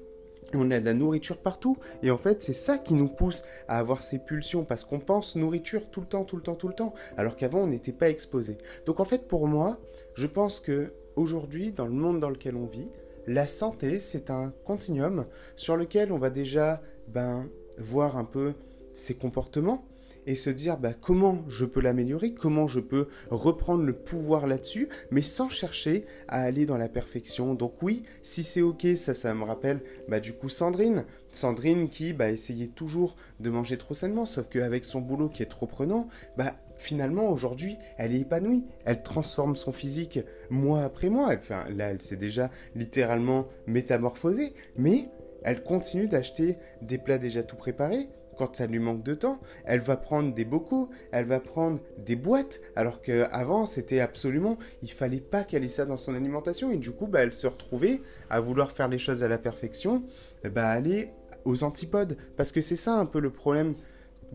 on 0.54 0.70
a 0.70 0.78
de 0.78 0.84
la 0.84 0.94
nourriture 0.94 1.38
partout. 1.38 1.76
Et 2.04 2.10
en 2.12 2.18
fait, 2.18 2.40
c'est 2.42 2.52
ça 2.52 2.78
qui 2.78 2.94
nous 2.94 3.08
pousse 3.08 3.42
à 3.66 3.78
avoir 3.78 4.02
ces 4.02 4.20
pulsions 4.20 4.64
parce 4.64 4.84
qu'on 4.84 5.00
pense 5.00 5.34
nourriture 5.34 5.90
tout 5.90 6.00
le 6.00 6.06
temps, 6.06 6.24
tout 6.24 6.36
le 6.36 6.42
temps, 6.42 6.54
tout 6.54 6.68
le 6.68 6.74
temps, 6.74 6.94
alors 7.16 7.36
qu'avant 7.36 7.62
on 7.62 7.66
n'était 7.66 7.92
pas 7.92 8.08
exposé. 8.10 8.56
Donc 8.86 9.00
en 9.00 9.04
fait, 9.04 9.26
pour 9.26 9.48
moi, 9.48 9.80
je 10.14 10.26
pense 10.26 10.60
que 10.60 10.92
aujourd'hui, 11.16 11.72
dans 11.72 11.86
le 11.86 11.92
monde 11.92 12.20
dans 12.20 12.30
lequel 12.30 12.54
on 12.54 12.66
vit, 12.66 12.88
la 13.26 13.46
santé, 13.46 13.98
c'est 13.98 14.30
un 14.30 14.52
continuum 14.64 15.26
sur 15.56 15.76
lequel 15.76 16.12
on 16.12 16.18
va 16.18 16.30
déjà 16.30 16.80
ben, 17.08 17.48
voir 17.78 18.16
un 18.16 18.24
peu 18.24 18.54
ses 18.94 19.14
comportements, 19.14 19.84
et 20.26 20.34
se 20.34 20.50
dire 20.50 20.76
bah, 20.78 20.92
comment 20.92 21.44
je 21.48 21.64
peux 21.64 21.80
l'améliorer, 21.80 22.34
comment 22.34 22.68
je 22.68 22.80
peux 22.80 23.08
reprendre 23.30 23.84
le 23.84 23.92
pouvoir 23.92 24.46
là-dessus, 24.46 24.88
mais 25.10 25.22
sans 25.22 25.48
chercher 25.48 26.04
à 26.28 26.42
aller 26.42 26.66
dans 26.66 26.76
la 26.76 26.88
perfection. 26.88 27.54
Donc 27.54 27.82
oui, 27.82 28.02
si 28.22 28.44
c'est 28.44 28.62
ok, 28.62 28.86
ça, 28.96 29.14
ça 29.14 29.34
me 29.34 29.44
rappelle 29.44 29.80
bah, 30.08 30.20
du 30.20 30.32
coup 30.32 30.48
Sandrine. 30.48 31.04
Sandrine 31.32 31.88
qui 31.90 32.12
bah, 32.12 32.30
essayait 32.30 32.68
toujours 32.68 33.16
de 33.40 33.50
manger 33.50 33.76
trop 33.76 33.94
sainement, 33.94 34.24
sauf 34.24 34.48
qu'avec 34.48 34.84
son 34.84 35.00
boulot 35.00 35.28
qui 35.28 35.42
est 35.42 35.46
trop 35.46 35.66
prenant, 35.66 36.08
bah, 36.36 36.54
finalement 36.78 37.30
aujourd'hui 37.30 37.76
elle 37.98 38.14
est 38.14 38.20
épanouie, 38.20 38.64
elle 38.84 39.02
transforme 39.02 39.56
son 39.56 39.72
physique 39.72 40.20
mois 40.50 40.82
après 40.82 41.10
mois, 41.10 41.34
là 41.68 41.90
elle 41.90 42.00
s'est 42.00 42.16
déjà 42.16 42.50
littéralement 42.74 43.48
métamorphosée, 43.66 44.54
mais 44.76 45.08
elle 45.42 45.62
continue 45.62 46.08
d'acheter 46.08 46.56
des 46.82 46.98
plats 46.98 47.18
déjà 47.18 47.42
tout 47.42 47.56
préparés, 47.56 48.08
quand 48.36 48.56
ça 48.56 48.66
lui 48.66 48.78
manque 48.78 49.02
de 49.02 49.14
temps, 49.14 49.40
elle 49.64 49.80
va 49.80 49.96
prendre 49.96 50.34
des 50.34 50.44
bocaux, 50.44 50.88
elle 51.12 51.24
va 51.24 51.40
prendre 51.40 51.78
des 51.98 52.16
boîtes, 52.16 52.60
alors 52.76 53.02
qu'avant 53.02 53.66
c'était 53.66 54.00
absolument, 54.00 54.58
il 54.82 54.90
fallait 54.90 55.20
pas 55.20 55.44
qu'elle 55.44 55.64
ait 55.64 55.68
ça 55.68 55.86
dans 55.86 55.96
son 55.96 56.14
alimentation, 56.14 56.70
et 56.70 56.76
du 56.76 56.92
coup 56.92 57.06
bah, 57.06 57.22
elle 57.22 57.32
se 57.32 57.46
retrouvait 57.46 58.00
à 58.30 58.40
vouloir 58.40 58.72
faire 58.72 58.88
les 58.88 58.98
choses 58.98 59.22
à 59.22 59.28
la 59.28 59.38
perfection, 59.38 60.02
bah, 60.44 60.68
aller 60.68 61.10
aux 61.44 61.64
antipodes, 61.64 62.16
parce 62.36 62.52
que 62.52 62.60
c'est 62.60 62.76
ça 62.76 62.94
un 62.94 63.06
peu 63.06 63.20
le 63.20 63.30
problème 63.30 63.74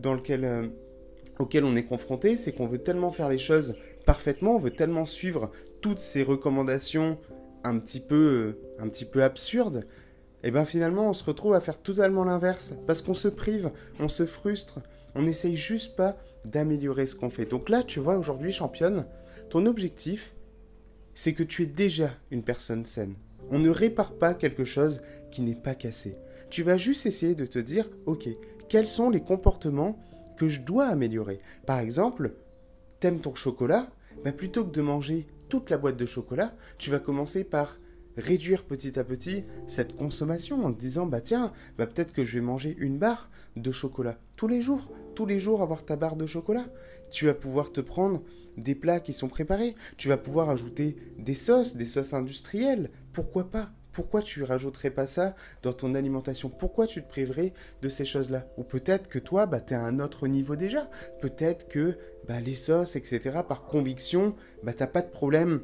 euh, 0.04 0.68
auquel 1.38 1.64
on 1.64 1.76
est 1.76 1.84
confronté, 1.84 2.36
c'est 2.36 2.52
qu'on 2.52 2.66
veut 2.66 2.78
tellement 2.78 3.10
faire 3.10 3.28
les 3.28 3.38
choses 3.38 3.74
parfaitement, 4.06 4.56
on 4.56 4.58
veut 4.58 4.70
tellement 4.70 5.06
suivre 5.06 5.50
toutes 5.80 5.98
ces 5.98 6.22
recommandations 6.22 7.18
un 7.64 7.78
petit 7.78 8.00
peu, 8.00 8.58
un 8.78 8.88
petit 8.88 9.04
peu 9.04 9.22
absurdes, 9.22 9.86
et 10.42 10.50
bien 10.50 10.64
finalement 10.64 11.08
on 11.08 11.12
se 11.12 11.24
retrouve 11.24 11.54
à 11.54 11.60
faire 11.60 11.78
totalement 11.78 12.24
l'inverse, 12.24 12.74
parce 12.86 13.02
qu'on 13.02 13.14
se 13.14 13.28
prive, 13.28 13.70
on 13.98 14.08
se 14.08 14.26
frustre, 14.26 14.80
on 15.14 15.22
n'essaye 15.22 15.56
juste 15.56 15.96
pas 15.96 16.16
d'améliorer 16.44 17.06
ce 17.06 17.14
qu'on 17.14 17.30
fait. 17.30 17.46
Donc 17.46 17.68
là, 17.68 17.82
tu 17.82 18.00
vois, 18.00 18.16
aujourd'hui, 18.16 18.52
championne, 18.52 19.06
ton 19.50 19.66
objectif, 19.66 20.34
c'est 21.14 21.34
que 21.34 21.42
tu 21.42 21.62
es 21.62 21.66
déjà 21.66 22.10
une 22.30 22.42
personne 22.42 22.84
saine. 22.84 23.14
On 23.50 23.58
ne 23.58 23.70
répare 23.70 24.14
pas 24.14 24.34
quelque 24.34 24.64
chose 24.64 25.02
qui 25.30 25.42
n'est 25.42 25.54
pas 25.54 25.74
cassé. 25.74 26.16
Tu 26.50 26.62
vas 26.62 26.78
juste 26.78 27.06
essayer 27.06 27.34
de 27.34 27.46
te 27.46 27.58
dire, 27.58 27.88
ok, 28.06 28.28
quels 28.68 28.88
sont 28.88 29.10
les 29.10 29.20
comportements 29.20 29.98
que 30.36 30.48
je 30.48 30.60
dois 30.60 30.86
améliorer? 30.86 31.40
Par 31.66 31.78
exemple, 31.78 32.32
t'aimes 33.00 33.20
ton 33.20 33.34
chocolat 33.34 33.88
bah, 34.24 34.32
Plutôt 34.32 34.64
que 34.64 34.72
de 34.72 34.82
manger 34.82 35.26
toute 35.48 35.70
la 35.70 35.76
boîte 35.76 35.96
de 35.96 36.06
chocolat, 36.06 36.54
tu 36.78 36.90
vas 36.90 36.98
commencer 36.98 37.44
par 37.44 37.78
réduire 38.16 38.64
petit 38.64 38.98
à 38.98 39.04
petit 39.04 39.44
cette 39.66 39.96
consommation 39.96 40.64
en 40.64 40.72
te 40.72 40.78
disant 40.78 41.06
bah 41.06 41.20
tiens, 41.20 41.52
bah 41.78 41.86
peut-être 41.86 42.12
que 42.12 42.24
je 42.24 42.34
vais 42.34 42.44
manger 42.44 42.76
une 42.78 42.98
barre 42.98 43.30
de 43.56 43.72
chocolat 43.72 44.18
tous 44.36 44.48
les 44.48 44.62
jours, 44.62 44.90
tous 45.14 45.26
les 45.26 45.38
jours 45.38 45.62
avoir 45.62 45.84
ta 45.84 45.96
barre 45.96 46.16
de 46.16 46.26
chocolat. 46.26 46.66
Tu 47.10 47.26
vas 47.26 47.34
pouvoir 47.34 47.70
te 47.70 47.80
prendre 47.80 48.22
des 48.56 48.74
plats 48.74 49.00
qui 49.00 49.12
sont 49.12 49.28
préparés, 49.28 49.74
tu 49.96 50.08
vas 50.08 50.16
pouvoir 50.16 50.50
ajouter 50.50 50.96
des 51.18 51.34
sauces, 51.34 51.76
des 51.76 51.86
sauces 51.86 52.12
industrielles, 52.12 52.90
pourquoi 53.12 53.50
pas? 53.50 53.70
Pourquoi 53.92 54.22
tu 54.22 54.42
rajouterais 54.42 54.90
pas 54.90 55.06
ça 55.06 55.36
dans 55.62 55.74
ton 55.74 55.94
alimentation? 55.94 56.48
Pourquoi 56.48 56.86
tu 56.86 57.02
te 57.02 57.08
priverais 57.08 57.52
de 57.82 57.88
ces 57.88 58.06
choses-là? 58.06 58.48
Ou 58.56 58.64
peut-être 58.64 59.08
que 59.08 59.18
toi, 59.18 59.44
bah, 59.46 59.60
tu 59.60 59.74
es 59.74 59.76
à 59.76 59.84
un 59.84 60.00
autre 60.00 60.26
niveau 60.28 60.56
déjà. 60.56 60.88
Peut-être 61.20 61.68
que 61.68 61.98
bah, 62.26 62.40
les 62.40 62.54
sauces, 62.54 62.96
etc., 62.96 63.40
par 63.46 63.64
conviction, 63.64 64.34
bah, 64.62 64.72
t'as 64.72 64.86
pas 64.86 65.02
de 65.02 65.10
problème 65.10 65.60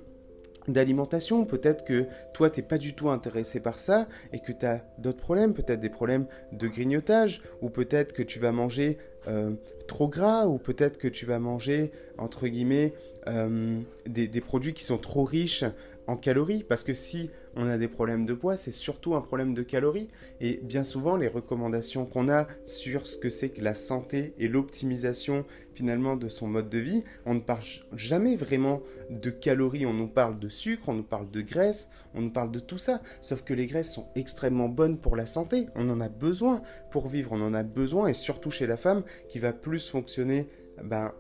d'alimentation. 0.68 1.44
Peut-être 1.44 1.84
que 1.84 2.06
toi, 2.32 2.50
t'es 2.50 2.62
pas 2.62 2.78
du 2.78 2.94
tout 2.94 3.10
intéressé 3.10 3.60
par 3.60 3.78
ça 3.78 4.08
et 4.32 4.40
que 4.40 4.52
tu 4.52 4.66
as 4.66 4.84
d'autres 4.98 5.18
problèmes, 5.18 5.54
peut-être 5.54 5.80
des 5.80 5.88
problèmes 5.88 6.26
de 6.52 6.68
grignotage, 6.68 7.42
ou 7.60 7.70
peut-être 7.70 8.12
que 8.12 8.22
tu 8.22 8.38
vas 8.38 8.52
manger 8.52 8.98
euh, 9.26 9.52
trop 9.87 10.08
gras, 10.08 10.46
ou 10.46 10.58
peut-être 10.58 10.98
que 10.98 11.08
tu 11.08 11.26
vas 11.26 11.38
manger, 11.38 11.90
entre 12.18 12.46
guillemets, 12.48 12.94
euh, 13.26 13.80
des, 14.06 14.28
des, 14.28 14.40
produits 14.40 14.75
qui 14.75 14.84
sont 14.84 14.98
trop 14.98 15.25
riches 15.25 15.64
en 16.08 16.16
calories, 16.16 16.64
parce 16.64 16.84
que 16.84 16.94
si 16.94 17.30
on 17.54 17.68
a 17.68 17.76
des 17.76 17.86
problèmes 17.86 18.24
de 18.24 18.32
poids, 18.32 18.56
c'est 18.56 18.72
surtout 18.72 19.14
un 19.14 19.20
problème 19.20 19.52
de 19.52 19.62
calories. 19.62 20.08
Et 20.40 20.58
bien 20.62 20.82
souvent, 20.82 21.16
les 21.16 21.28
recommandations 21.28 22.06
qu'on 22.06 22.30
a 22.30 22.48
sur 22.64 23.06
ce 23.06 23.18
que 23.18 23.28
c'est 23.28 23.50
que 23.50 23.60
la 23.60 23.74
santé 23.74 24.34
et 24.38 24.48
l'optimisation 24.48 25.44
finalement 25.74 26.16
de 26.16 26.30
son 26.30 26.48
mode 26.48 26.70
de 26.70 26.78
vie, 26.78 27.04
on 27.26 27.34
ne 27.34 27.40
parle 27.40 27.62
jamais 27.94 28.36
vraiment 28.36 28.80
de 29.10 29.28
calories, 29.28 29.84
on 29.84 29.92
nous 29.92 30.08
parle 30.08 30.38
de 30.38 30.48
sucre, 30.48 30.88
on 30.88 30.94
nous 30.94 31.02
parle 31.02 31.30
de 31.30 31.42
graisse, 31.42 31.90
on 32.14 32.22
nous 32.22 32.32
parle 32.32 32.52
de 32.52 32.58
tout 32.58 32.78
ça. 32.78 33.02
Sauf 33.20 33.42
que 33.42 33.52
les 33.52 33.66
graisses 33.66 33.92
sont 33.92 34.08
extrêmement 34.16 34.70
bonnes 34.70 34.98
pour 34.98 35.14
la 35.14 35.26
santé, 35.26 35.66
on 35.74 35.90
en 35.90 36.00
a 36.00 36.08
besoin 36.08 36.62
pour 36.90 37.08
vivre, 37.08 37.32
on 37.32 37.42
en 37.42 37.52
a 37.52 37.62
besoin, 37.62 38.08
et 38.08 38.14
surtout 38.14 38.50
chez 38.50 38.66
la 38.66 38.78
femme 38.78 39.02
qui 39.28 39.38
va 39.38 39.52
plus 39.52 39.90
fonctionner 39.90 40.48
ben, 40.82 41.12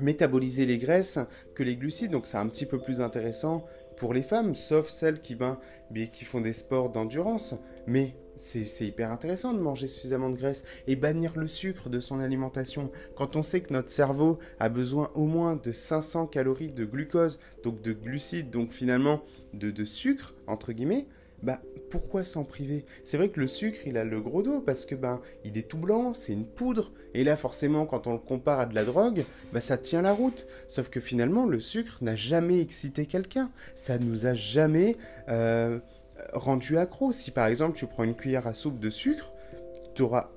métaboliser 0.00 0.66
les 0.66 0.78
graisses 0.78 1.18
que 1.54 1.62
les 1.62 1.76
glucides, 1.76 2.10
donc 2.10 2.26
c'est 2.26 2.36
un 2.36 2.48
petit 2.48 2.66
peu 2.66 2.78
plus 2.78 3.00
intéressant 3.00 3.64
pour 3.96 4.14
les 4.14 4.22
femmes, 4.22 4.54
sauf 4.54 4.88
celles 4.88 5.20
qui, 5.20 5.34
ben, 5.34 5.58
qui 6.12 6.24
font 6.24 6.40
des 6.40 6.52
sports 6.52 6.90
d'endurance. 6.90 7.54
Mais 7.86 8.14
c'est 8.36 8.86
hyper 8.86 9.10
intéressant 9.10 9.54
de 9.54 9.58
manger 9.58 9.88
suffisamment 9.88 10.30
de 10.30 10.36
graisse 10.36 10.64
et 10.86 10.96
bannir 10.96 11.32
le 11.36 11.48
sucre 11.48 11.88
de 11.88 12.00
son 12.00 12.20
alimentation. 12.20 12.90
Quand 13.16 13.36
on 13.36 13.42
sait 13.42 13.62
que 13.62 13.72
notre 13.72 13.90
cerveau 13.90 14.38
a 14.60 14.68
besoin 14.68 15.10
au 15.14 15.24
moins 15.24 15.56
de 15.56 15.72
500 15.72 16.26
calories 16.26 16.72
de 16.72 16.84
glucose, 16.84 17.38
donc 17.62 17.80
de 17.82 17.92
glucides, 17.92 18.50
donc 18.50 18.72
finalement 18.72 19.22
de, 19.54 19.70
de 19.70 19.84
sucre, 19.84 20.34
entre 20.46 20.72
guillemets, 20.72 21.06
bah 21.46 21.60
pourquoi 21.90 22.24
s'en 22.24 22.42
priver? 22.42 22.84
C'est 23.04 23.16
vrai 23.16 23.28
que 23.28 23.38
le 23.38 23.46
sucre, 23.46 23.78
il 23.86 23.96
a 23.96 24.04
le 24.04 24.20
gros 24.20 24.42
dos 24.42 24.60
parce 24.60 24.84
que 24.84 24.96
ben 24.96 25.20
il 25.44 25.56
est 25.56 25.68
tout 25.68 25.78
blanc, 25.78 26.12
c'est 26.12 26.32
une 26.32 26.44
poudre 26.44 26.92
et 27.14 27.22
là 27.22 27.36
forcément 27.36 27.86
quand 27.86 28.08
on 28.08 28.12
le 28.14 28.18
compare 28.18 28.58
à 28.58 28.66
de 28.66 28.74
la 28.74 28.84
drogue, 28.84 29.24
bah 29.52 29.60
ça 29.60 29.78
tient 29.78 30.02
la 30.02 30.12
route. 30.12 30.46
Sauf 30.66 30.88
que 30.88 30.98
finalement 30.98 31.46
le 31.46 31.60
sucre 31.60 31.98
n'a 32.02 32.16
jamais 32.16 32.60
excité 32.60 33.06
quelqu'un, 33.06 33.52
ça 33.76 34.00
nous 34.00 34.26
a 34.26 34.34
jamais 34.34 34.96
euh, 35.28 35.78
rendu 36.32 36.78
accro. 36.78 37.12
Si 37.12 37.30
par 37.30 37.46
exemple 37.46 37.78
tu 37.78 37.86
prends 37.86 38.02
une 38.02 38.16
cuillère 38.16 38.48
à 38.48 38.52
soupe 38.52 38.80
de 38.80 38.90
sucre, 38.90 39.32
tu 39.94 40.02
n'auras 40.02 40.30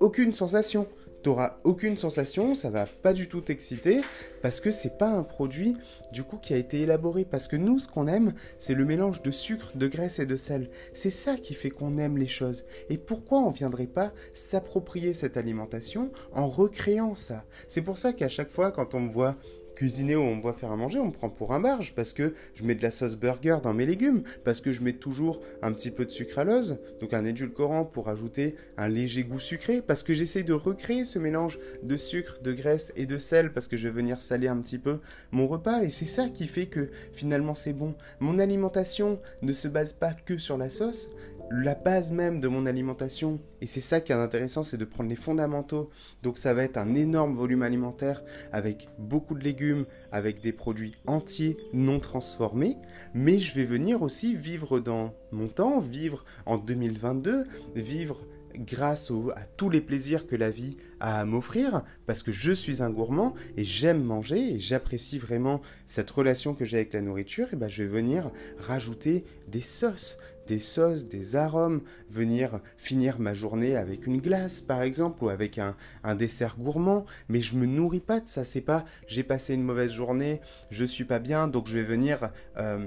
aucune 0.00 0.32
sensation. 0.32 0.88
Tu 1.24 1.30
n'auras 1.30 1.56
aucune 1.64 1.96
sensation, 1.96 2.54
ça 2.54 2.68
va 2.68 2.84
pas 2.84 3.14
du 3.14 3.30
tout 3.30 3.40
t'exciter 3.40 4.02
parce 4.42 4.60
que 4.60 4.70
c'est 4.70 4.98
pas 4.98 5.08
un 5.08 5.22
produit 5.22 5.74
du 6.12 6.22
coup 6.22 6.36
qui 6.36 6.52
a 6.52 6.58
été 6.58 6.82
élaboré 6.82 7.24
parce 7.24 7.48
que 7.48 7.56
nous 7.56 7.78
ce 7.78 7.88
qu'on 7.88 8.08
aime 8.08 8.34
c'est 8.58 8.74
le 8.74 8.84
mélange 8.84 9.22
de 9.22 9.30
sucre, 9.30 9.74
de 9.74 9.88
graisse 9.88 10.18
et 10.18 10.26
de 10.26 10.36
sel. 10.36 10.68
C'est 10.92 11.08
ça 11.08 11.36
qui 11.36 11.54
fait 11.54 11.70
qu'on 11.70 11.96
aime 11.96 12.18
les 12.18 12.26
choses. 12.28 12.66
Et 12.90 12.98
pourquoi 12.98 13.38
on 13.38 13.52
viendrait 13.52 13.86
pas 13.86 14.12
s'approprier 14.34 15.14
cette 15.14 15.38
alimentation 15.38 16.10
en 16.34 16.46
recréant 16.46 17.14
ça? 17.14 17.46
C'est 17.68 17.80
pour 17.80 17.96
ça 17.96 18.12
qu'à 18.12 18.28
chaque 18.28 18.50
fois 18.50 18.70
quand 18.70 18.92
on 18.92 19.00
me 19.00 19.10
voit 19.10 19.36
cuisiner 19.74 20.16
ou 20.16 20.20
on 20.20 20.36
me 20.36 20.42
voit 20.42 20.52
faire 20.52 20.72
à 20.72 20.76
manger, 20.76 20.98
on 20.98 21.06
me 21.06 21.12
prend 21.12 21.28
pour 21.28 21.52
un 21.52 21.60
barge 21.60 21.94
parce 21.94 22.12
que 22.12 22.34
je 22.54 22.64
mets 22.64 22.74
de 22.74 22.82
la 22.82 22.90
sauce 22.90 23.16
burger 23.16 23.58
dans 23.62 23.74
mes 23.74 23.86
légumes, 23.86 24.22
parce 24.44 24.60
que 24.60 24.72
je 24.72 24.82
mets 24.82 24.92
toujours 24.92 25.40
un 25.62 25.72
petit 25.72 25.90
peu 25.90 26.04
de 26.04 26.10
sucralose, 26.10 26.78
donc 27.00 27.12
un 27.12 27.24
édulcorant 27.24 27.84
pour 27.84 28.08
ajouter 28.08 28.56
un 28.76 28.88
léger 28.88 29.24
goût 29.24 29.40
sucré, 29.40 29.82
parce 29.82 30.02
que 30.02 30.14
j'essaie 30.14 30.42
de 30.42 30.52
recréer 30.52 31.04
ce 31.04 31.18
mélange 31.18 31.58
de 31.82 31.96
sucre, 31.96 32.38
de 32.42 32.52
graisse 32.52 32.92
et 32.96 33.06
de 33.06 33.18
sel, 33.18 33.52
parce 33.52 33.68
que 33.68 33.76
je 33.76 33.88
vais 33.88 33.94
venir 33.94 34.20
saler 34.20 34.48
un 34.48 34.56
petit 34.58 34.78
peu 34.78 34.98
mon 35.32 35.46
repas, 35.46 35.82
et 35.82 35.90
c'est 35.90 36.04
ça 36.04 36.28
qui 36.28 36.46
fait 36.46 36.66
que 36.66 36.90
finalement 37.12 37.54
c'est 37.54 37.72
bon. 37.72 37.94
Mon 38.20 38.38
alimentation 38.38 39.20
ne 39.42 39.52
se 39.52 39.68
base 39.68 39.92
pas 39.92 40.12
que 40.12 40.38
sur 40.38 40.56
la 40.56 40.70
sauce, 40.70 41.08
la 41.50 41.74
base 41.74 42.12
même 42.12 42.40
de 42.40 42.48
mon 42.48 42.66
alimentation, 42.66 43.40
et 43.60 43.66
c'est 43.66 43.80
ça 43.80 44.00
qui 44.00 44.12
est 44.12 44.16
intéressant, 44.16 44.62
c'est 44.62 44.76
de 44.76 44.84
prendre 44.84 45.10
les 45.10 45.16
fondamentaux. 45.16 45.90
Donc 46.22 46.38
ça 46.38 46.54
va 46.54 46.64
être 46.64 46.76
un 46.76 46.94
énorme 46.94 47.34
volume 47.34 47.62
alimentaire 47.62 48.22
avec 48.52 48.88
beaucoup 48.98 49.34
de 49.34 49.44
légumes, 49.44 49.86
avec 50.12 50.40
des 50.40 50.52
produits 50.52 50.94
entiers 51.06 51.56
non 51.72 52.00
transformés, 52.00 52.76
mais 53.14 53.38
je 53.38 53.54
vais 53.54 53.64
venir 53.64 54.02
aussi 54.02 54.34
vivre 54.34 54.80
dans 54.80 55.14
mon 55.32 55.48
temps, 55.48 55.80
vivre 55.80 56.24
en 56.46 56.58
2022, 56.58 57.44
vivre 57.74 58.20
grâce 58.56 59.10
à 59.34 59.46
tous 59.56 59.68
les 59.68 59.80
plaisirs 59.80 60.28
que 60.28 60.36
la 60.36 60.50
vie 60.50 60.76
a 61.00 61.18
à 61.20 61.24
m'offrir, 61.24 61.82
parce 62.06 62.22
que 62.22 62.32
je 62.32 62.52
suis 62.52 62.82
un 62.82 62.90
gourmand 62.90 63.34
et 63.56 63.64
j'aime 63.64 64.02
manger 64.02 64.54
et 64.54 64.58
j'apprécie 64.58 65.18
vraiment 65.18 65.60
cette 65.86 66.10
relation 66.10 66.54
que 66.54 66.64
j'ai 66.64 66.76
avec 66.76 66.92
la 66.92 67.00
nourriture, 67.00 67.48
et 67.52 67.56
ben 67.56 67.68
je 67.68 67.82
vais 67.82 67.88
venir 67.88 68.30
rajouter 68.58 69.24
des 69.48 69.60
sauces, 69.60 70.18
des 70.46 70.58
sauces, 70.58 71.06
des 71.06 71.36
arômes, 71.36 71.82
venir 72.10 72.60
finir 72.76 73.18
ma 73.18 73.34
journée 73.34 73.76
avec 73.76 74.06
une 74.06 74.20
glace 74.20 74.60
par 74.60 74.82
exemple 74.82 75.24
ou 75.24 75.28
avec 75.28 75.58
un, 75.58 75.74
dessert 76.14 76.56
gourmand, 76.58 77.04
mais 77.28 77.40
je 77.40 77.56
me 77.56 77.66
nourris 77.66 78.00
pas 78.00 78.20
de 78.20 78.28
ça, 78.28 78.44
c'est 78.44 78.60
pas 78.60 78.84
j'ai 79.06 79.22
passé 79.22 79.54
une 79.54 79.62
mauvaise 79.62 79.92
journée, 79.92 80.40
je 80.70 80.84
suis 80.84 81.04
pas 81.04 81.18
bien, 81.18 81.48
donc 81.48 81.66
je 81.66 81.78
vais 81.78 81.84
venir 81.84 82.30
euh, 82.56 82.86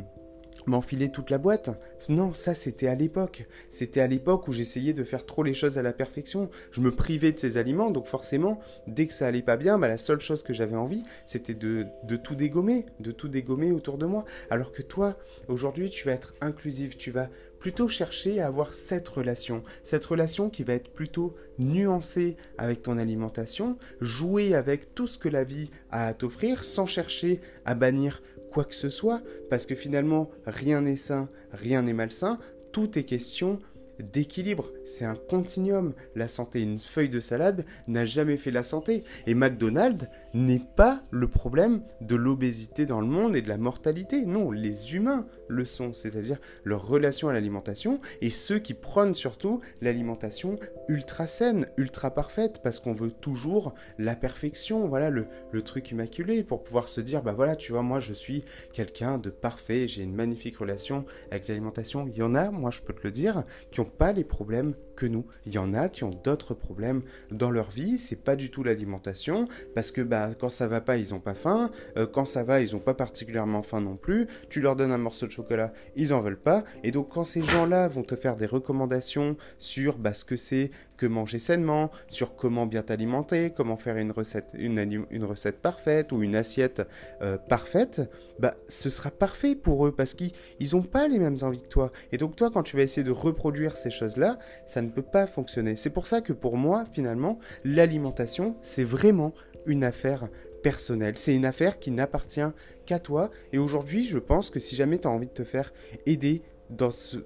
m'enfiler 0.67 1.09
toute 1.09 1.29
la 1.29 1.37
boîte. 1.37 1.69
Non, 2.09 2.33
ça 2.33 2.53
c'était 2.53 2.87
à 2.87 2.95
l'époque. 2.95 3.47
C'était 3.69 4.01
à 4.01 4.07
l'époque 4.07 4.47
où 4.47 4.51
j'essayais 4.51 4.93
de 4.93 5.03
faire 5.03 5.25
trop 5.25 5.43
les 5.43 5.53
choses 5.53 5.77
à 5.77 5.81
la 5.81 5.93
perfection. 5.93 6.49
Je 6.71 6.81
me 6.81 6.91
privais 6.91 7.31
de 7.31 7.39
ces 7.39 7.57
aliments, 7.57 7.91
donc 7.91 8.05
forcément, 8.05 8.59
dès 8.85 9.07
que 9.07 9.13
ça 9.13 9.27
allait 9.27 9.41
pas 9.41 9.57
bien, 9.57 9.79
bah, 9.79 9.87
la 9.87 9.97
seule 9.97 10.19
chose 10.19 10.43
que 10.43 10.53
j'avais 10.53 10.75
envie, 10.75 11.03
c'était 11.25 11.53
de, 11.53 11.87
de, 12.03 12.15
tout 12.15 12.35
dégommer, 12.35 12.85
de 12.99 13.11
tout 13.11 13.27
dégommer 13.27 13.71
autour 13.71 13.97
de 13.97 14.05
moi. 14.05 14.25
Alors 14.49 14.71
que 14.71 14.81
toi, 14.81 15.17
aujourd'hui, 15.47 15.89
tu 15.89 16.05
vas 16.05 16.13
être 16.13 16.33
inclusif, 16.41 16.97
tu 16.97 17.11
vas 17.11 17.29
plutôt 17.59 17.87
chercher 17.87 18.39
à 18.39 18.47
avoir 18.47 18.73
cette 18.73 19.07
relation, 19.07 19.63
cette 19.83 20.05
relation 20.05 20.49
qui 20.49 20.63
va 20.63 20.73
être 20.73 20.89
plutôt 20.89 21.35
nuancée 21.59 22.37
avec 22.57 22.81
ton 22.81 22.97
alimentation, 22.97 23.77
jouer 24.01 24.55
avec 24.55 24.93
tout 24.93 25.07
ce 25.07 25.17
que 25.17 25.29
la 25.29 25.43
vie 25.43 25.69
a 25.91 26.07
à 26.07 26.13
t'offrir 26.13 26.63
sans 26.63 26.85
chercher 26.85 27.41
à 27.65 27.75
bannir 27.75 28.21
quoi 28.51 28.63
que 28.63 28.75
ce 28.75 28.89
soit, 28.89 29.21
parce 29.49 29.65
que 29.65 29.75
finalement, 29.75 30.29
rien 30.45 30.81
n'est 30.81 30.95
sain, 30.95 31.29
rien 31.51 31.81
n'est 31.81 31.93
malsain, 31.93 32.39
tout 32.71 32.97
est 32.97 33.03
question 33.03 33.59
d'équilibre. 33.99 34.71
C'est 34.87 35.03
un 35.03 35.15
continuum. 35.15 35.93
La 36.15 36.29
santé, 36.29 36.63
une 36.63 36.79
feuille 36.79 37.09
de 37.09 37.19
salade 37.19 37.65
n'a 37.89 38.05
jamais 38.05 38.37
fait 38.37 38.51
la 38.51 38.63
santé. 38.63 39.03
Et 39.27 39.33
McDonald's 39.33 40.07
n'est 40.33 40.63
pas 40.77 41.03
le 41.11 41.27
problème 41.27 41.81
de 41.99 42.15
l'obésité 42.15 42.85
dans 42.85 43.01
le 43.01 43.07
monde 43.07 43.35
et 43.35 43.41
de 43.41 43.49
la 43.49 43.57
mortalité. 43.57 44.25
Non, 44.25 44.49
les 44.49 44.95
humains 44.95 45.27
le 45.49 45.65
sont, 45.65 45.93
c'est-à-dire 45.93 46.37
leur 46.63 46.87
relation 46.87 47.27
à 47.27 47.33
l'alimentation 47.33 47.99
et 48.21 48.29
ceux 48.29 48.59
qui 48.59 48.73
prônent 48.73 49.13
surtout 49.13 49.59
l'alimentation 49.81 50.57
ultra 50.87 51.27
saine, 51.27 51.67
ultra 51.75 52.11
parfaite, 52.11 52.61
parce 52.63 52.79
qu'on 52.79 52.93
veut 52.93 53.11
toujours 53.11 53.73
la 53.97 54.15
perfection, 54.15 54.87
voilà 54.87 55.09
le, 55.09 55.27
truc 55.63 55.91
immaculé 55.91 56.43
pour 56.43 56.63
pouvoir 56.63 56.87
se 56.87 57.01
dire, 57.01 57.23
bah 57.23 57.33
voilà, 57.33 57.55
tu 57.55 57.73
vois, 57.73 57.81
moi 57.81 57.99
je 57.99 58.13
suis 58.13 58.45
quelqu'un 58.73 59.17
de 59.17 59.29
parfait, 59.29 59.87
j'ai 59.87 60.03
une 60.03 60.15
magnifique 60.15 60.57
relation 60.57 61.03
avec 61.29 61.47
l'alimentation. 61.47 62.07
Il 62.07 62.15
y 62.15 62.21
en 62.21 62.35
a, 62.35 62.51
moi 62.51 62.71
je 62.71 62.81
peux 62.81 62.93
te 62.93 63.03
le 63.03 63.11
dire, 63.11 63.43
qui 63.71 63.81
ont 63.81 63.85
pas 63.85 64.13
les 64.13 64.23
problèmes 64.23 64.75
que 64.97 65.05
nous. 65.05 65.25
Il 65.45 65.53
y 65.53 65.57
en 65.57 65.73
a 65.73 65.87
qui 65.87 66.03
ont 66.03 66.09
d'autres 66.09 66.53
problèmes 66.53 67.03
dans 67.31 67.51
leur 67.51 67.69
vie, 67.69 67.97
c'est 67.97 68.21
pas 68.21 68.35
du 68.35 68.51
tout 68.51 68.63
l'alimentation, 68.63 69.47
parce 69.75 69.91
que 69.91 70.01
bah, 70.01 70.31
quand 70.37 70.49
ça 70.49 70.67
va 70.67 70.81
pas, 70.81 70.97
ils 70.97 71.13
ont 71.13 71.19
pas 71.19 71.35
faim, 71.35 71.71
euh, 71.95 72.05
quand 72.05 72.25
ça 72.25 72.43
va, 72.43 72.59
ils 72.59 72.75
ont 72.75 72.79
pas 72.79 72.95
particulièrement 72.95 73.61
faim 73.61 73.79
non 73.79 73.95
plus, 73.95 74.27
tu 74.49 74.59
leur 74.59 74.75
donnes 74.75 74.91
un 74.91 74.97
morceau 74.97 75.27
de 75.27 75.31
chocolat, 75.31 75.71
ils 75.95 76.13
en 76.13 76.21
veulent 76.21 76.39
pas, 76.39 76.65
et 76.83 76.91
donc 76.91 77.09
quand 77.09 77.23
ces 77.23 77.43
gens-là 77.43 77.87
vont 77.87 78.03
te 78.03 78.15
faire 78.15 78.35
des 78.35 78.47
recommandations 78.47 79.37
sur 79.59 79.97
bah, 79.97 80.13
ce 80.13 80.25
que 80.25 80.35
c'est 80.35 80.71
que 80.97 81.05
manger 81.05 81.39
sainement, 81.39 81.91
sur 82.09 82.35
comment 82.35 82.65
bien 82.65 82.81
t'alimenter, 82.81 83.51
comment 83.51 83.77
faire 83.77 83.97
une 83.97 84.11
recette, 84.11 84.47
une, 84.53 85.05
une, 85.09 85.23
recette 85.23 85.61
parfaite 85.61 86.11
ou 86.11 86.23
une 86.23 86.35
assiette 86.35 86.81
euh, 87.21 87.37
parfaite, 87.37 88.01
bah, 88.39 88.55
ce 88.67 88.89
sera 88.89 89.11
parfait 89.11 89.55
pour 89.55 89.87
eux, 89.87 89.91
parce 89.91 90.13
qu'ils 90.13 90.33
n'ont 90.73 90.81
pas 90.81 91.07
les 91.07 91.19
mêmes 91.19 91.37
envies 91.41 91.61
que 91.61 91.67
toi. 91.67 91.91
Et 92.11 92.17
donc 92.17 92.35
toi, 92.35 92.49
quand 92.51 92.63
tu 92.63 92.75
vas 92.75 92.83
essayer 92.83 93.03
de 93.03 93.11
reproduire 93.11 93.77
ces 93.77 93.91
choses-là, 93.91 94.39
ça 94.65 94.81
ne 94.81 94.89
peut 94.89 95.01
pas 95.01 95.27
fonctionner. 95.27 95.75
C'est 95.75 95.89
pour 95.89 96.07
ça 96.07 96.21
que 96.21 96.33
pour 96.33 96.57
moi, 96.57 96.85
finalement, 96.91 97.39
l'alimentation, 97.63 98.55
c'est 98.61 98.83
vraiment 98.83 99.33
une 99.65 99.83
affaire 99.83 100.29
personnelle. 100.63 101.17
C'est 101.17 101.35
une 101.35 101.45
affaire 101.45 101.79
qui 101.79 101.91
n'appartient 101.91 102.41
qu'à 102.85 102.99
toi. 102.99 103.29
Et 103.53 103.57
aujourd'hui, 103.57 104.03
je 104.03 104.17
pense 104.17 104.49
que 104.49 104.59
si 104.59 104.75
jamais 104.75 104.99
tu 104.99 105.07
as 105.07 105.11
envie 105.11 105.27
de 105.27 105.31
te 105.31 105.43
faire 105.43 105.73
aider 106.05 106.41
dans 106.69 106.91
ce 106.91 107.17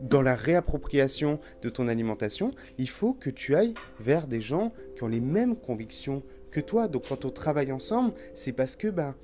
dans 0.00 0.22
la 0.22 0.34
réappropriation 0.34 1.40
de 1.62 1.68
ton 1.68 1.88
alimentation, 1.88 2.52
il 2.78 2.88
faut 2.88 3.12
que 3.12 3.30
tu 3.30 3.54
ailles 3.54 3.74
vers 4.00 4.26
des 4.26 4.40
gens 4.40 4.72
qui 4.96 5.04
ont 5.04 5.08
les 5.08 5.20
mêmes 5.20 5.56
convictions 5.56 6.22
que 6.50 6.60
toi. 6.60 6.88
Donc 6.88 7.08
quand 7.08 7.24
on 7.24 7.30
travaille 7.30 7.72
ensemble, 7.72 8.12
c'est 8.34 8.52
parce 8.52 8.76
que 8.76 8.88
ben, 8.88 9.14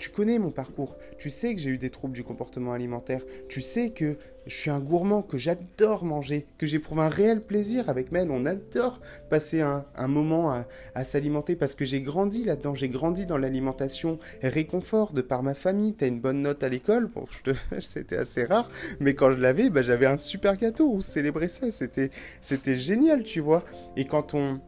tu 0.00 0.08
connais 0.08 0.38
mon 0.38 0.50
parcours, 0.50 0.96
tu 1.18 1.28
sais 1.28 1.54
que 1.54 1.60
j'ai 1.60 1.70
eu 1.70 1.78
des 1.78 1.90
troubles 1.90 2.14
du 2.14 2.24
comportement 2.24 2.72
alimentaire, 2.72 3.22
tu 3.50 3.60
sais 3.60 3.90
que 3.90 4.16
je 4.46 4.56
suis 4.56 4.70
un 4.70 4.80
gourmand, 4.80 5.20
que 5.20 5.36
j'adore 5.36 6.04
manger, 6.04 6.46
que 6.56 6.66
j'éprouve 6.66 7.00
un 7.00 7.10
réel 7.10 7.42
plaisir 7.42 7.90
avec 7.90 8.10
Mel, 8.10 8.30
on 8.30 8.46
adore 8.46 9.00
passer 9.28 9.60
un, 9.60 9.84
moment 10.08 10.64
à, 10.94 11.04
s'alimenter 11.04 11.54
parce 11.54 11.74
que 11.74 11.84
j'ai 11.84 12.00
grandi 12.00 12.44
là-dedans, 12.44 12.74
j'ai 12.74 12.88
grandi 12.88 13.26
dans 13.26 13.36
l'alimentation 13.36 14.18
réconfort 14.42 15.12
de 15.12 15.20
par 15.20 15.42
ma 15.42 15.52
famille, 15.52 15.92
t'as 15.92 16.08
une 16.08 16.20
bonne 16.20 16.40
note 16.40 16.64
à 16.64 16.70
l'école, 16.70 17.06
bon, 17.06 17.26
c'était 17.80 18.16
assez 18.16 18.44
rare, 18.44 18.70
mais 19.00 19.14
quand 19.14 19.30
je 19.32 19.36
l'avais, 19.36 19.68
bah, 19.68 19.82
j'avais 19.82 20.06
un 20.06 20.16
super 20.16 20.56
gâteau, 20.56 20.90
on 20.90 21.00
célébrait 21.00 21.48
ça, 21.48 21.66
c'était 21.70 22.76
génial, 22.76 23.22
tu 23.22 23.40
vois, 23.40 23.64
et 23.96 24.06
quand 24.06 24.32
on 24.32 24.60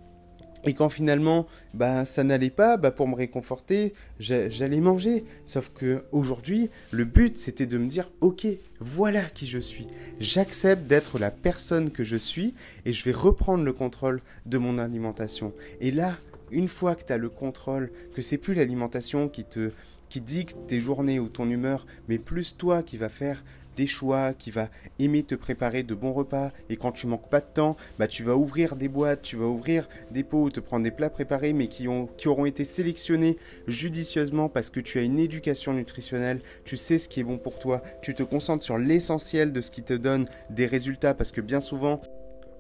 et 0.65 0.75
quand 0.75 0.89
finalement, 0.89 1.47
bah, 1.75 2.05
ça 2.05 2.25
n'allait 2.25 2.51
pas, 2.51 2.77
bah, 2.77 2.91
pour 2.91 3.09
me 3.09 3.15
réconforter, 3.15 3.95
j'allais 4.19 4.81
manger. 4.81 5.25
Sauf 5.45 5.71
que 5.75 6.05
aujourd'hui, 6.13 6.71
le 6.91 7.05
but, 7.05 7.37
c'était 7.39 7.67
de 7.67 7.79
me 7.79 7.87
dire, 7.87 8.11
ok, 8.21 8.47
voilà 8.81 9.23
qui 9.23 9.47
je 9.47 9.59
suis. 9.59 9.87
J'accepte 10.21 10.87
d'être 10.87 11.19
la 11.19 11.31
personne 11.31 11.91
que 11.91 12.05
je 12.05 12.17
suis 12.17 12.55
et 12.85 12.93
je 12.93 13.05
vais 13.05 13.13
reprendre 13.13 13.65
le 13.65 13.73
contrôle 13.73 14.21
de 14.47 14.59
mon 14.59 14.79
alimentation. 14.79 15.53
Et 15.81 15.91
là, 15.91 16.17
une 16.51 16.69
fois 16.69 16.95
que 16.95 17.05
tu 17.05 17.13
as 17.13 17.19
le 17.19 17.29
contrôle, 17.29 17.91
que 18.15 18.23
c'est 18.23 18.39
plus 18.39 18.55
l'alimentation 18.55 19.29
qui 19.29 19.45
te 19.45 19.71
qui 20.09 20.21
dicte 20.21 20.59
tes 20.67 20.79
journées 20.79 21.19
ou 21.19 21.29
ton 21.31 21.49
humeur, 21.49 21.87
mais 22.07 22.19
plus 22.19 22.59
toi 22.59 22.83
qui 22.83 22.99
va 22.99 23.09
faire 23.09 23.43
des 23.77 23.87
choix, 23.87 24.33
qui 24.35 24.51
va 24.51 24.69
aimer 24.99 25.23
te 25.23 25.35
préparer 25.35 25.83
de 25.83 25.95
bons 25.95 26.13
repas. 26.13 26.53
Et 26.69 26.77
quand 26.77 26.93
tu 26.93 27.07
manques 27.07 27.29
pas 27.29 27.41
de 27.41 27.47
temps, 27.53 27.77
bah 27.99 28.07
tu 28.07 28.23
vas 28.23 28.37
ouvrir 28.37 28.77
des 28.77 28.89
boîtes, 28.89 29.23
tu 29.23 29.37
vas 29.37 29.47
ouvrir 29.47 29.89
des 30.11 30.25
pots, 30.25 30.51
te 30.51 30.61
prendre 30.61 30.85
des 30.85 30.91
plats 30.91 31.11
préparés, 31.11 31.53
mais 31.53 31.69
qui, 31.69 31.89
ont, 31.89 32.07
qui 32.17 32.29
auront 32.29 32.47
été 32.47 32.65
sélectionnés 32.65 33.39
judicieusement 33.67 34.49
parce 34.49 34.71
que 34.71 34.81
tu 34.81 34.99
as 34.99 35.03
une 35.03 35.19
éducation 35.19 35.73
nutritionnelle, 35.73 36.41
tu 36.65 36.77
sais 36.77 36.99
ce 36.99 37.09
qui 37.09 37.21
est 37.21 37.25
bon 37.25 37.39
pour 37.39 37.59
toi, 37.59 37.83
tu 38.03 38.15
te 38.15 38.23
concentres 38.23 38.65
sur 38.65 38.79
l'essentiel 38.79 39.53
de 39.53 39.61
ce 39.61 39.71
qui 39.71 39.83
te 39.83 39.95
donne 39.95 40.27
des 40.51 40.67
résultats 40.67 41.15
parce 41.15 41.33
que 41.33 41.41
bien 41.41 41.61
souvent, 41.61 42.01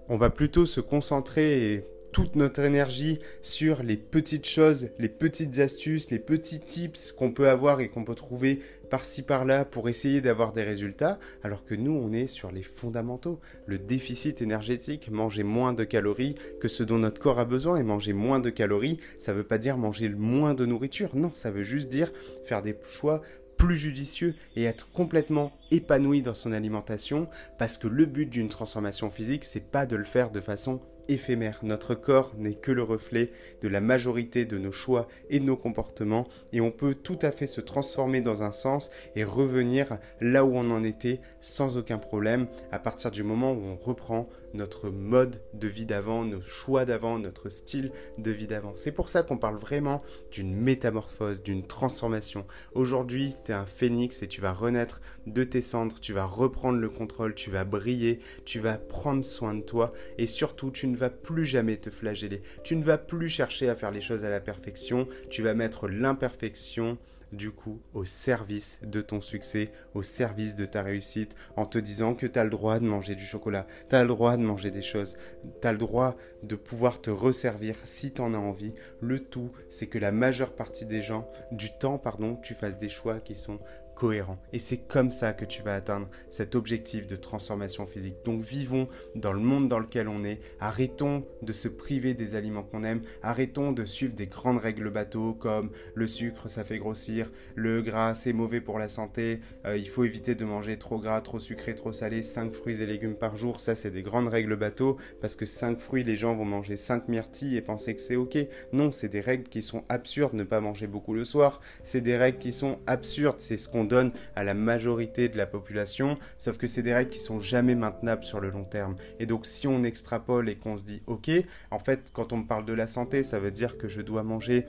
On 0.09 0.17
va 0.17 0.31
plutôt 0.31 0.67
se 0.67 0.81
concentrer 0.81 1.87
toute 2.13 2.37
notre 2.37 2.61
énergie 2.61 3.19
sur 3.41 3.83
les 3.83 3.97
petites 3.97 4.47
choses, 4.47 4.91
les 4.99 5.09
petites 5.09 5.59
astuces, 5.59 6.11
les 6.11 6.19
petits 6.19 6.61
tips 6.61 7.13
qu'on 7.13 7.33
peut 7.33 7.49
avoir 7.49 7.81
et 7.81 7.89
qu'on 7.89 8.05
peut 8.05 8.15
trouver 8.15 8.61
par-ci 8.91 9.23
par-là 9.23 9.65
pour 9.65 9.89
essayer 9.89 10.21
d'avoir 10.21 10.53
des 10.53 10.63
résultats, 10.63 11.19
alors 11.43 11.65
que 11.65 11.75
nous, 11.75 11.93
on 11.93 12.13
est 12.13 12.27
sur 12.27 12.53
les 12.53 12.63
fondamentaux. 12.63 13.41
Le 13.67 13.79
déficit 13.79 14.43
énergétique, 14.43 15.11
manger 15.11 15.45
moins 15.45 15.73
de 15.73 15.85
calories 15.85 16.35
que 16.61 16.69
ce 16.69 16.83
dont 16.83 16.99
notre 16.99 17.21
corps 17.21 17.39
a 17.39 17.47
besoin, 17.47 17.79
et 17.79 17.83
manger 17.83 18.13
moins 18.13 18.39
de 18.39 18.51
calories, 18.51 19.01
ça 19.19 19.33
ne 19.33 19.39
veut 19.39 19.45
pas 19.45 19.57
dire 19.57 19.79
manger 19.79 20.11
moins 20.11 20.53
de 20.53 20.67
nourriture, 20.67 21.17
non, 21.17 21.31
ça 21.33 21.51
veut 21.51 21.63
juste 21.63 21.89
dire 21.89 22.13
faire 22.45 22.61
des 22.61 22.77
choix 22.91 23.23
plus 23.57 23.77
judicieux 23.77 24.35
et 24.57 24.65
être 24.65 24.91
complètement 24.91 25.53
épanoui 25.71 26.21
dans 26.21 26.35
son 26.35 26.53
alimentation 26.53 27.29
parce 27.59 27.79
que 27.79 27.87
le 27.87 28.07
but 28.07 28.27
d'une 28.27 28.49
transformation 28.49 29.09
physique 29.09 29.45
c'est 29.45 29.71
pas 29.71 29.87
de 29.87 29.95
le 29.95 30.05
faire 30.05 30.31
de 30.31 30.41
façon 30.41 30.81
éphémère. 31.09 31.61
Notre 31.63 31.95
corps 31.95 32.33
n'est 32.37 32.55
que 32.55 32.73
le 32.73 32.83
reflet 32.83 33.31
de 33.61 33.69
la 33.69 33.81
majorité 33.81 34.45
de 34.45 34.59
nos 34.59 34.73
choix 34.73 35.09
et 35.31 35.41
de 35.41 35.45
nos 35.45 35.57
comportements 35.57 36.27
et 36.53 36.61
on 36.61 36.71
peut 36.71 36.95
tout 36.95 37.19
à 37.23 37.33
fait 37.33 37.47
se 37.47 37.61
transformer 37.61 38.21
dans 38.21 38.43
un 38.43 38.53
sens 38.53 38.91
et 39.17 39.25
revenir 39.25 39.97
là 40.21 40.45
où 40.45 40.57
on 40.57 40.71
en 40.71 40.85
était 40.85 41.21
sans 41.41 41.79
aucun 41.79 41.99
problème 41.99 42.47
à 42.71 42.79
partir 42.79 43.11
du 43.11 43.23
moment 43.23 43.53
où 43.53 43.63
on 43.65 43.77
reprend 43.77 44.29
notre 44.55 44.91
mode 44.91 45.41
de 45.55 45.69
vie 45.69 45.87
d'avant, 45.87 46.25
nos 46.25 46.41
choix 46.41 46.85
d'avant, 46.85 47.19
notre 47.19 47.49
style 47.49 47.93
de 48.19 48.31
vie 48.31 48.47
d'avant. 48.47 48.73
C'est 48.77 48.93
pour 48.93 49.09
ça 49.09 49.23
qu'on 49.23 49.39
parle 49.39 49.57
vraiment 49.57 50.03
d'une 50.31 50.55
métamorphose, 50.55 51.43
d'une 51.43 51.67
transformation. 51.67 52.45
Aujourd'hui, 52.75 53.37
tu 53.45 53.53
es 53.53 53.55
un 53.55 53.67
phénix 53.67 54.23
et 54.23 54.29
tu 54.29 54.41
vas 54.41 54.53
renaître 54.53 55.01
de 55.27 55.45
tes 55.45 55.63
cendres, 55.63 56.01
tu 56.01 56.13
vas 56.13 56.25
reprendre 56.25 56.79
le 56.79 56.89
contrôle, 56.89 57.35
tu 57.35 57.51
vas 57.51 57.65
briller, 57.65 58.19
tu 58.45 58.61
vas 58.61 58.79
prendre 58.79 59.25
soin 59.25 59.55
de 59.55 59.63
toi 59.63 59.93
et 60.19 60.27
surtout, 60.27 60.71
tu 60.71 60.87
ne 60.87 60.97
vas 60.97 61.11
plus 61.11 61.47
jamais 61.47 61.77
te 61.77 61.91
flageller. 61.91 62.43
Tu 62.65 62.77
ne 62.77 62.83
vas 62.83 62.99
plus 62.99 63.29
chercher 63.29 63.69
à 63.69 63.77
faire 63.77 63.91
les 63.91 64.01
choses 64.01 64.25
à 64.25 64.31
la 64.31 64.41
perfection, 64.41 65.09
tu 65.31 65.43
vas 65.43 65.55
mettre 65.55 65.89
l'imperfection 65.89 66.99
du 67.33 67.51
coup 67.51 67.81
au 67.95 68.05
service 68.05 68.81
de 68.83 69.01
ton 69.01 69.21
succès, 69.21 69.73
au 69.95 70.03
service 70.03 70.55
de 70.55 70.65
ta 70.65 70.83
réussite, 70.83 71.35
en 71.57 71.67
te 71.67 71.79
disant 71.79 72.15
que 72.15 72.27
tu 72.27 72.39
as 72.39 72.45
le 72.45 72.51
droit 72.51 72.79
de 72.79 72.85
manger 72.85 73.15
du 73.15 73.25
chocolat, 73.25 73.67
tu 73.89 73.97
as 73.97 74.03
le 74.03 74.09
droit 74.09 74.37
de 74.37 74.43
manger 74.43 74.71
des 74.71 74.83
choses, 74.83 75.17
tu 75.61 75.67
as 75.67 75.73
le 75.73 75.79
droit 75.79 76.17
de 76.43 76.57
pouvoir 76.57 77.01
te 77.01 77.11
resservir 77.11 77.77
si 77.85 78.13
tu 78.13 78.21
en 78.21 78.35
as 78.35 78.39
envie. 78.39 78.75
Le 79.01 79.21
tout, 79.21 79.51
c'est 79.71 79.87
que 79.87 79.99
la 79.99 80.13
majeure 80.13 80.55
partie 80.55 80.87
des 80.87 81.03
gens, 81.03 81.31
du 81.51 81.71
temps, 81.79 81.99
pardon, 81.99 82.37
tu 82.37 82.55
fasses 82.55 82.79
des 82.79 82.89
choix 82.89 83.21
qui 83.21 83.35
sont 83.35 83.61
cohérent. 84.03 84.37
Et 84.53 84.59
c'est 84.59 84.79
comme 84.79 85.13
ça 85.13 85.33
que 85.33 85.45
tu 85.45 85.63
vas 85.63 85.77
atteindre 85.77 86.09
cet 86.29 86.57
objectif 86.57 87.07
de 87.07 87.15
transformation 87.15 87.87
physique. 87.87 88.17
Donc 88.25 88.43
vivons 88.43 88.89
dans 89.15 89.33
le 89.33 89.39
monde 89.39 89.69
dans 89.69 89.79
lequel 89.79 90.09
on 90.09 90.25
est. 90.25 90.41
Arrêtons 90.59 91.25
de 91.41 91.53
se 91.53 91.69
priver 91.69 92.13
des 92.13 92.35
aliments 92.35 92.65
qu'on 92.65 92.83
aime. 92.83 93.03
Arrêtons 93.23 93.71
de 93.71 93.85
suivre 93.85 94.13
des 94.15 94.27
grandes 94.27 94.59
règles 94.59 94.91
bateau 94.91 95.35
comme 95.35 95.71
le 95.95 96.09
sucre 96.09 96.51
ça 96.51 96.65
fait 96.65 96.79
grossir, 96.79 97.31
le 97.55 97.81
gras 97.81 98.17
c'est 98.17 98.33
mauvais 98.33 98.61
pour 98.61 98.81
la 98.81 98.89
santé, 98.89 99.39
euh, 99.67 99.77
il 99.77 99.89
faut 99.89 100.03
éviter 100.03 100.35
de 100.35 100.45
manger 100.45 100.79
trop 100.79 100.99
gras, 100.99 101.21
trop 101.21 101.39
sucré, 101.39 101.77
trop 101.77 101.93
salé, 101.93 102.25
5 102.25 102.53
fruits 102.55 102.83
et 102.83 102.87
légumes 102.87 103.15
par 103.15 103.37
jour. 103.37 103.61
Ça 103.61 103.77
c'est 103.77 103.93
des 103.93 104.03
grandes 104.03 104.27
règles 104.27 104.57
bateau 104.57 104.97
parce 105.21 105.37
que 105.37 105.47
5 105.47 105.79
fruits 105.79 106.03
les 106.03 106.17
gens 106.17 106.35
vont 106.35 106.45
manger 106.45 106.77
5 106.77 107.07
myrtilles 107.07 107.57
et 107.57 107.63
penser 107.63 107.95
que 107.95 108.03
c'est 108.03 108.17
ok. 108.17 108.37
Non, 108.73 108.91
c'est 108.91 109.09
des 109.09 109.21
règles 109.21 109.49
qui 109.49 109.63
sont 109.63 109.85
absurdes. 109.89 110.35
Ne 110.35 110.43
pas 110.43 110.61
manger 110.61 110.89
beaucoup 110.89 111.15
le 111.15 111.25
soir, 111.25 111.61
c'est 111.85 112.01
des 112.01 112.17
règles 112.17 112.39
qui 112.39 112.53
sont 112.53 112.81
absurdes. 112.89 113.39
C'est 113.39 113.57
ce 113.57 113.69
qu'on 113.69 113.92
à 114.37 114.45
la 114.45 114.55
majorité 114.55 115.29
de 115.29 115.37
la 115.37 115.47
population, 115.47 116.19
sauf 116.39 116.59
que 116.59 116.67
c'est 116.67 116.83
des 116.83 116.95
règles 116.95 117.11
qui 117.11 117.19
sont 117.19 117.41
jamais 117.41 117.75
maintenables 117.75 118.25
sur 118.25 118.41
le 118.41 118.51
long 118.51 118.65
terme. 118.65 118.97
Et 119.19 119.27
donc 119.27 119.47
si 119.47 119.67
on 119.67 119.85
extrapole 119.85 120.49
et 120.49 120.57
qu'on 120.57 120.77
se 120.77 120.85
dit 120.85 121.03
ok, 121.07 121.31
en 121.71 121.79
fait 121.79 122.11
quand 122.13 122.33
on 122.33 122.39
me 122.39 122.47
parle 122.47 122.65
de 122.65 122.73
la 122.73 122.87
santé, 122.87 123.23
ça 123.23 123.39
veut 123.39 123.51
dire 123.51 123.79
que 123.79 123.89
je 123.89 124.01
dois 124.01 124.23
manger 124.23 124.67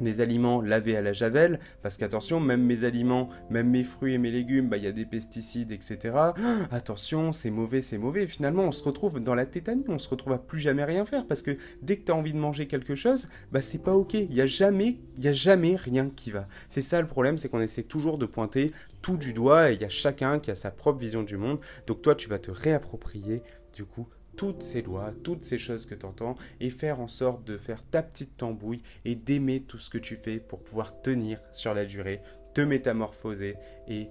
des 0.00 0.20
aliments 0.20 0.60
lavés 0.60 0.96
à 0.96 1.02
la 1.02 1.12
javel, 1.12 1.58
parce 1.82 1.96
qu'attention, 1.96 2.40
même 2.40 2.62
mes 2.62 2.84
aliments, 2.84 3.28
même 3.50 3.70
mes 3.70 3.84
fruits 3.84 4.14
et 4.14 4.18
mes 4.18 4.30
légumes, 4.30 4.68
bah, 4.68 4.76
il 4.76 4.84
y 4.84 4.86
a 4.86 4.92
des 4.92 5.04
pesticides, 5.04 5.72
etc. 5.72 5.98
attention, 6.70 7.32
c'est 7.32 7.50
mauvais, 7.50 7.82
c'est 7.82 7.98
mauvais. 7.98 8.26
finalement, 8.26 8.64
on 8.64 8.72
se 8.72 8.82
retrouve 8.82 9.20
dans 9.20 9.34
la 9.34 9.46
tétanie, 9.46 9.84
on 9.88 9.98
se 9.98 10.08
retrouve 10.08 10.32
à 10.32 10.38
plus 10.38 10.60
jamais 10.60 10.84
rien 10.84 11.04
faire, 11.04 11.26
parce 11.26 11.42
que 11.42 11.56
dès 11.82 11.96
que 11.96 12.04
tu 12.04 12.12
as 12.12 12.16
envie 12.16 12.32
de 12.32 12.38
manger 12.38 12.66
quelque 12.66 12.94
chose, 12.94 13.28
bah, 13.52 13.60
c'est 13.60 13.82
pas 13.82 13.94
ok. 13.94 14.14
Il 14.14 14.34
y 14.34 14.40
a 14.40 14.46
jamais, 14.46 14.98
y 15.18 15.28
a 15.28 15.32
jamais 15.32 15.76
rien 15.76 16.10
qui 16.10 16.30
va. 16.30 16.46
C'est 16.68 16.82
ça 16.82 17.00
le 17.00 17.08
problème, 17.08 17.38
c'est 17.38 17.48
qu'on 17.48 17.60
essaie 17.60 17.82
toujours 17.82 18.18
de 18.18 18.26
pointer 18.26 18.72
tout 19.02 19.16
du 19.16 19.32
doigt, 19.32 19.70
et 19.70 19.74
il 19.74 19.80
y 19.80 19.84
a 19.84 19.88
chacun 19.88 20.38
qui 20.38 20.50
a 20.50 20.54
sa 20.54 20.70
propre 20.70 20.98
vision 20.98 21.22
du 21.22 21.36
monde. 21.36 21.60
Donc 21.86 22.02
toi, 22.02 22.14
tu 22.14 22.28
vas 22.28 22.38
te 22.38 22.50
réapproprier, 22.50 23.42
du 23.74 23.84
coup, 23.84 24.08
toutes 24.36 24.62
ces 24.62 24.82
lois, 24.82 25.12
toutes 25.22 25.44
ces 25.44 25.58
choses 25.58 25.86
que 25.86 25.94
tu 25.94 26.06
entends 26.06 26.36
et 26.60 26.70
faire 26.70 27.00
en 27.00 27.08
sorte 27.08 27.44
de 27.44 27.56
faire 27.56 27.82
ta 27.82 28.02
petite 28.02 28.36
tambouille 28.36 28.82
et 29.04 29.14
d'aimer 29.14 29.62
tout 29.62 29.78
ce 29.78 29.90
que 29.90 29.98
tu 29.98 30.16
fais 30.16 30.38
pour 30.38 30.62
pouvoir 30.62 31.00
tenir 31.02 31.40
sur 31.52 31.74
la 31.74 31.84
durée, 31.84 32.20
te 32.54 32.60
métamorphoser 32.60 33.56
et 33.88 34.08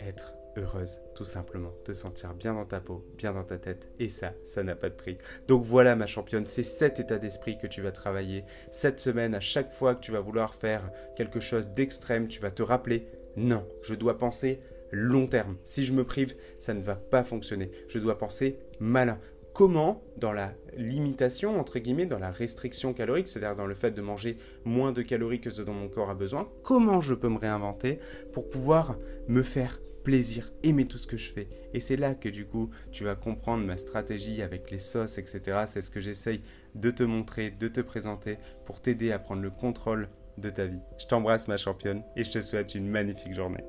être 0.00 0.34
heureuse, 0.56 1.00
tout 1.14 1.24
simplement, 1.24 1.72
te 1.84 1.92
sentir 1.92 2.34
bien 2.34 2.54
dans 2.54 2.64
ta 2.64 2.80
peau, 2.80 3.04
bien 3.16 3.32
dans 3.32 3.44
ta 3.44 3.58
tête, 3.58 3.88
et 3.98 4.08
ça, 4.08 4.32
ça 4.44 4.62
n'a 4.62 4.74
pas 4.74 4.88
de 4.88 4.94
prix. 4.94 5.16
Donc 5.46 5.64
voilà 5.64 5.94
ma 5.94 6.06
championne, 6.06 6.46
c'est 6.46 6.64
cet 6.64 6.98
état 6.98 7.18
d'esprit 7.18 7.56
que 7.58 7.68
tu 7.68 7.82
vas 7.82 7.92
travailler 7.92 8.44
cette 8.72 8.98
semaine, 8.98 9.34
à 9.34 9.40
chaque 9.40 9.72
fois 9.72 9.94
que 9.94 10.00
tu 10.00 10.10
vas 10.10 10.20
vouloir 10.20 10.54
faire 10.54 10.90
quelque 11.16 11.40
chose 11.40 11.70
d'extrême, 11.70 12.26
tu 12.26 12.40
vas 12.40 12.50
te 12.50 12.62
rappeler, 12.62 13.06
non, 13.36 13.64
je 13.82 13.94
dois 13.94 14.18
penser 14.18 14.58
long 14.92 15.26
terme. 15.26 15.56
Si 15.64 15.84
je 15.84 15.92
me 15.92 16.04
prive, 16.04 16.34
ça 16.58 16.74
ne 16.74 16.82
va 16.82 16.96
pas 16.96 17.22
fonctionner. 17.22 17.70
Je 17.88 17.98
dois 17.98 18.18
penser 18.18 18.58
malin 18.80 19.20
comment, 19.52 20.02
dans 20.16 20.32
la 20.32 20.52
limitation, 20.76 21.58
entre 21.58 21.78
guillemets, 21.78 22.06
dans 22.06 22.18
la 22.18 22.30
restriction 22.30 22.92
calorique, 22.92 23.28
c'est-à-dire 23.28 23.56
dans 23.56 23.66
le 23.66 23.74
fait 23.74 23.90
de 23.90 24.02
manger 24.02 24.38
moins 24.64 24.92
de 24.92 25.02
calories 25.02 25.40
que 25.40 25.50
ce 25.50 25.62
dont 25.62 25.74
mon 25.74 25.88
corps 25.88 26.10
a 26.10 26.14
besoin, 26.14 26.48
comment 26.62 27.00
je 27.00 27.14
peux 27.14 27.28
me 27.28 27.38
réinventer 27.38 27.98
pour 28.32 28.48
pouvoir 28.48 28.96
me 29.28 29.42
faire 29.42 29.80
plaisir, 30.04 30.50
aimer 30.62 30.86
tout 30.86 30.98
ce 30.98 31.06
que 31.06 31.16
je 31.16 31.30
fais? 31.30 31.48
Et 31.74 31.80
c'est 31.80 31.96
là 31.96 32.14
que 32.14 32.28
du 32.28 32.46
coup, 32.46 32.70
tu 32.90 33.04
vas 33.04 33.14
comprendre 33.14 33.64
ma 33.64 33.76
stratégie 33.76 34.42
avec 34.42 34.70
les 34.70 34.78
sauces, 34.78 35.18
etc. 35.18 35.64
C'est 35.66 35.82
ce 35.82 35.90
que 35.90 36.00
j'essaye 36.00 36.42
de 36.74 36.90
te 36.90 37.02
montrer, 37.02 37.50
de 37.50 37.68
te 37.68 37.80
présenter 37.80 38.38
pour 38.64 38.80
t'aider 38.80 39.12
à 39.12 39.18
prendre 39.18 39.42
le 39.42 39.50
contrôle 39.50 40.08
de 40.38 40.50
ta 40.50 40.66
vie. 40.66 40.80
Je 40.98 41.06
t'embrasse 41.06 41.48
ma 41.48 41.56
championne 41.56 42.02
et 42.16 42.24
je 42.24 42.30
te 42.30 42.40
souhaite 42.40 42.74
une 42.74 42.88
magnifique 42.88 43.34
journée. 43.34 43.64